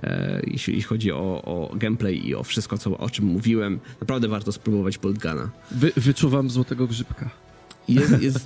E, 0.03 0.41
jeśli 0.47 0.81
chodzi 0.81 1.11
o, 1.11 1.41
o 1.45 1.75
gameplay 1.75 2.27
i 2.27 2.35
o 2.35 2.43
wszystko, 2.43 2.77
co, 2.77 2.97
o 2.97 3.09
czym 3.09 3.25
mówiłem. 3.25 3.79
Naprawdę 4.01 4.27
warto 4.27 4.51
spróbować 4.51 4.97
Boltgana. 4.97 5.49
Wy, 5.71 5.91
wyczuwam 5.97 6.49
złotego 6.49 6.87
grzybka. 6.87 7.29
Jest, 7.89 8.21
jest, 8.21 8.45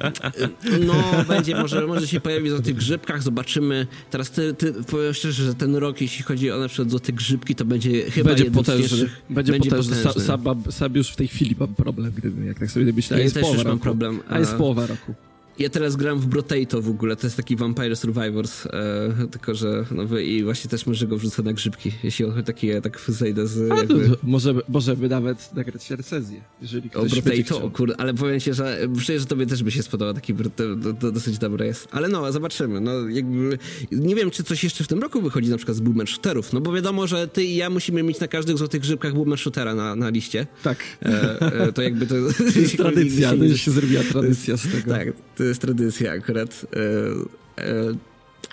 no, 0.88 0.94
będzie, 1.28 1.56
może, 1.56 1.88
może 1.88 2.08
się 2.08 2.20
pojawić 2.20 2.54
na 2.54 2.60
tych 2.60 2.76
grzybkach, 2.76 3.24
zobaczymy. 3.24 3.88
Teraz 4.10 4.32
ty, 4.32 4.54
ty, 4.54 4.74
powiem 4.74 5.14
szczerze, 5.14 5.46
że 5.46 5.56
ten 5.56 5.76
rok, 5.76 6.02
jeśli 6.02 6.24
chodzi 6.24 6.52
o 6.52 6.60
na 6.60 6.68
przykład 6.68 6.90
złote 6.90 7.14
grzybki, 7.14 7.56
to 7.56 7.66
będzie 7.66 8.12
chyba 8.12 8.30
będzie 8.30 8.52
potężny. 8.52 9.10
Będzie, 9.30 9.52
będzie 9.52 9.70
potężny. 9.70 9.96
potężny. 9.96 10.72
Sam, 10.72 10.96
już 10.96 11.10
w 11.10 11.16
tej 11.16 11.28
chwili 11.28 11.56
mam 11.60 11.76
problem, 11.76 12.12
gdy, 12.16 12.46
jak 12.46 12.60
tak 12.60 12.72
sobie 12.72 12.94
myślę, 12.94 13.18
ja 13.18 13.24
jest 13.24 13.40
połowa 13.40 13.64
roku. 13.64 13.80
problem. 13.80 14.20
A 14.30 14.40
jest 14.40 14.54
połowa 14.54 14.86
roku. 14.86 15.14
Ja 15.60 15.70
teraz 15.70 15.96
gram 15.96 16.20
w 16.20 16.26
Brotato 16.26 16.82
w 16.82 16.90
ogóle, 16.90 17.16
to 17.16 17.28
jest 17.28 17.38
taki 17.38 17.56
Vampire 17.56 17.96
Survivors, 17.96 18.66
e, 18.66 19.28
tylko 19.32 19.56
że 19.56 19.86
nowy 19.92 20.24
i 20.24 20.44
właśnie 20.44 20.70
też 20.70 20.86
może 20.86 21.08
go 21.08 21.18
wrzucę 21.18 21.44
na 21.44 21.54
grzybki, 21.54 21.92
jeśli 22.04 22.26
on 22.26 22.44
taki, 22.44 22.68
ja 22.68 22.82
tak 22.82 23.02
zejdę 23.08 23.48
z 23.48 23.72
Ale 23.72 23.88
to, 23.88 23.98
jakby... 23.98 24.18
może, 24.24 24.54
może 24.70 24.96
by 24.96 25.10
nawet 25.10 25.54
nagrać 25.54 25.92
recenzję, 25.92 26.42
jeżeli 26.62 26.90
O 26.90 27.06
ktoś 27.06 27.22
będzie 27.22 27.44
Brotato, 27.44 27.66
o 27.66 27.72
kurde, 27.72 27.96
ale 27.98 28.14
powiem 28.14 28.40
ci, 28.40 28.54
że 28.54 28.80
myślę, 28.90 29.20
że 29.20 29.26
tobie 29.26 29.46
też 29.46 29.64
by 29.64 29.72
się 29.72 29.84
spodobał 29.84 30.14
taki 30.14 30.34
to, 30.34 30.94
to 31.00 31.12
dosyć 31.12 31.38
dobre 31.38 31.66
jest. 31.66 31.88
Ale 31.92 32.08
no, 32.08 32.32
zobaczymy, 32.32 32.82
no 32.82 33.10
jakby, 33.10 33.58
nie 33.92 34.16
wiem, 34.16 34.32
czy 34.32 34.44
coś 34.44 34.64
jeszcze 34.64 34.84
w 34.84 34.88
tym 34.88 35.00
roku 35.00 35.22
wychodzi 35.22 35.50
na 35.50 35.58
przykład 35.58 35.78
z 35.78 35.80
boomer 35.80 36.08
shooterów, 36.08 36.54
no 36.54 36.62
bo 36.62 36.74
wiadomo, 36.74 37.08
że 37.08 37.28
ty 37.28 37.44
i 37.44 37.56
ja 37.56 37.70
musimy 37.70 38.04
mieć 38.04 38.20
na 38.20 38.28
każdych 38.28 38.58
złotych 38.58 38.82
grzybkach 38.82 39.14
boomer 39.14 39.40
shootera 39.40 39.76
na, 39.76 39.96
na 39.96 40.10
liście. 40.10 40.48
Tak, 40.64 40.78
E, 41.06 41.42
e, 41.42 41.74
to 41.74 41.82
jakby 41.82 42.08
to... 42.08 42.16
to 42.54 42.60
jest 42.60 42.78
tradycja, 42.84 43.30
to 43.30 43.44
już 43.44 43.62
się 43.62 43.72
zrobiła 43.72 44.04
tradycja 44.04 44.58
z 44.58 44.72
tego. 44.72 44.92
Tak, 44.92 45.08
to 45.44 45.48
jest 45.48 45.62
tradycja 45.62 46.12
akurat. 46.12 46.66
E, 47.58 47.64
e, 47.64 47.94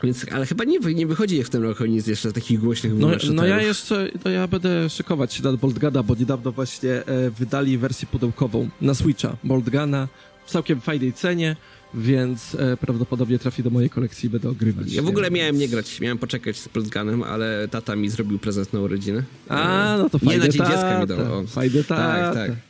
więc, 0.02 0.26
ale 0.32 0.46
chyba 0.46 0.64
nie, 0.64 0.78
nie 0.78 1.06
wychodzi 1.06 1.44
w 1.44 1.50
tym 1.50 1.62
roku 1.62 1.84
nic 1.84 2.06
jeszcze 2.06 2.30
z 2.30 2.32
takich 2.32 2.60
głośnych 2.60 2.92
No, 2.98 3.08
no 3.32 3.46
ja 3.46 3.62
jeszcze, 3.62 4.08
to 4.22 4.30
ja 4.30 4.46
będę 4.46 4.90
szykować 4.90 5.34
się 5.34 5.42
na 5.42 5.52
Boltgana, 5.52 6.02
bo 6.02 6.14
niedawno 6.14 6.52
właśnie 6.52 6.90
e, 6.92 7.30
wydali 7.30 7.78
wersję 7.78 8.08
pudełkową 8.12 8.68
na 8.80 8.94
Switcha 8.94 9.36
Boltgana 9.44 10.08
w 10.46 10.50
całkiem 10.50 10.80
fajnej 10.80 11.12
cenie, 11.12 11.56
więc 11.94 12.54
e, 12.54 12.76
prawdopodobnie 12.76 13.38
trafi 13.38 13.62
do 13.62 13.70
mojej 13.70 13.90
kolekcji 13.90 14.26
i 14.26 14.30
będę 14.30 14.48
ogrywać. 14.50 14.92
Ja 14.92 15.02
w 15.02 15.08
ogóle 15.08 15.30
miałem 15.30 15.58
nie 15.58 15.68
grać, 15.68 16.00
miałem 16.00 16.18
poczekać 16.18 16.56
z 16.56 16.68
Bloodgunem, 16.68 17.22
ale 17.22 17.68
tata 17.70 17.96
mi 17.96 18.08
zrobił 18.08 18.38
prezent 18.38 18.72
na 18.72 18.80
urodziny. 18.80 19.24
A, 19.48 19.96
no 19.98 20.10
to 20.10 20.18
Nie 20.22 20.28
fajny 20.28 20.44
na 20.44 20.50
dzień 20.50 20.62
tata, 20.62 20.70
dziecka 20.70 21.00
mi 21.00 21.06
dał. 21.06 21.44
Tata. 21.88 21.96
Tak, 21.96 22.34
tak. 22.34 22.69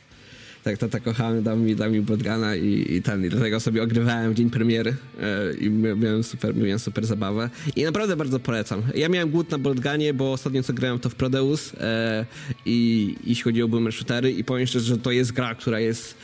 Tak, 0.63 0.77
tata 0.77 0.99
kochany 0.99 1.41
dał 1.41 1.57
mi, 1.57 1.75
dał 1.75 1.91
mi 1.91 2.01
Bloodguna 2.01 2.55
i, 2.55 2.85
i 2.95 3.01
ten, 3.01 3.25
i 3.25 3.29
dlatego 3.29 3.59
sobie 3.59 3.83
ogrywałem 3.83 4.31
w 4.33 4.35
dzień 4.35 4.49
premiery 4.49 4.95
e, 5.21 5.53
i 5.53 5.69
mia- 5.71 5.97
miałem 5.97 6.23
super, 6.23 6.55
miałem 6.55 6.79
super 6.79 7.05
zabawę. 7.05 7.49
I 7.75 7.83
naprawdę 7.83 8.15
bardzo 8.15 8.39
polecam. 8.39 8.81
Ja 8.95 9.09
miałem 9.09 9.29
głód 9.29 9.51
na 9.51 9.57
Bloodgunie, 9.57 10.13
bo 10.13 10.31
ostatnio 10.31 10.63
co 10.63 10.73
grałem 10.73 10.99
to 10.99 11.09
w 11.09 11.15
Prodeus 11.15 11.73
e, 11.79 12.25
i 12.65 13.15
jeśli 13.23 13.43
chodzi 13.43 13.63
o 13.63 13.67
boomer 13.67 13.93
shootery 13.93 14.31
i 14.31 14.43
powiem 14.43 14.67
szczerze, 14.67 14.85
że 14.85 14.97
to 14.97 15.11
jest 15.11 15.31
gra, 15.31 15.55
która 15.55 15.79
jest 15.79 16.15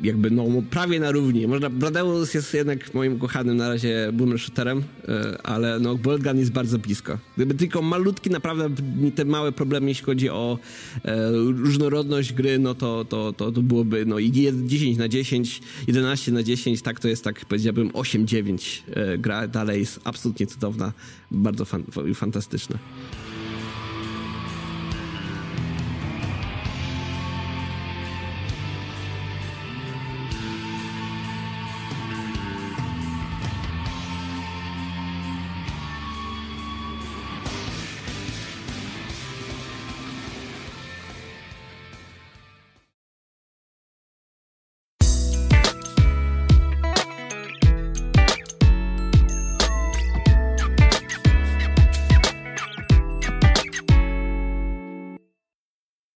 jakby 0.00 0.30
no 0.30 0.44
prawie 0.70 1.00
na 1.00 1.10
równi. 1.10 1.46
Można, 1.46 1.70
Prodeus 1.70 2.34
jest 2.34 2.54
jednak 2.54 2.94
moim 2.94 3.18
kochanym 3.18 3.56
na 3.56 3.68
razie 3.68 4.10
boomer 4.12 4.38
shooterem, 4.38 4.82
e, 5.08 5.38
ale 5.42 5.80
no 5.80 5.94
Bloodgun 5.94 6.38
jest 6.38 6.52
bardzo 6.52 6.78
blisko. 6.78 7.18
Gdyby 7.36 7.54
tylko 7.54 7.82
malutki 7.82 8.30
naprawdę 8.30 8.70
te 9.14 9.24
małe 9.24 9.52
problemy, 9.52 9.88
jeśli 9.88 10.04
chodzi 10.04 10.30
o 10.30 10.58
e, 11.04 11.30
różnorodność 11.32 12.32
gry, 12.32 12.58
no 12.58 12.74
to, 12.74 13.04
to, 13.04 13.32
to, 13.32 13.52
to 13.52 13.62
byłoby 13.62 14.06
no 14.06 14.18
i 14.18 14.32
jed- 14.32 14.66
10 14.66 14.98
na 14.98 15.08
10, 15.08 15.60
11 15.86 16.32
na 16.32 16.42
10, 16.42 16.82
tak 16.82 17.00
to 17.00 17.08
jest 17.08 17.24
tak 17.24 17.44
powiedziałbym 17.44 17.90
8-9 17.90 18.82
e, 18.90 19.18
gra 19.18 19.48
dalej 19.48 19.80
jest 19.80 20.00
absolutnie 20.04 20.46
cudowna, 20.46 20.92
bardzo 21.30 21.64
fan, 21.64 21.84
fantastyczna. 22.14 22.78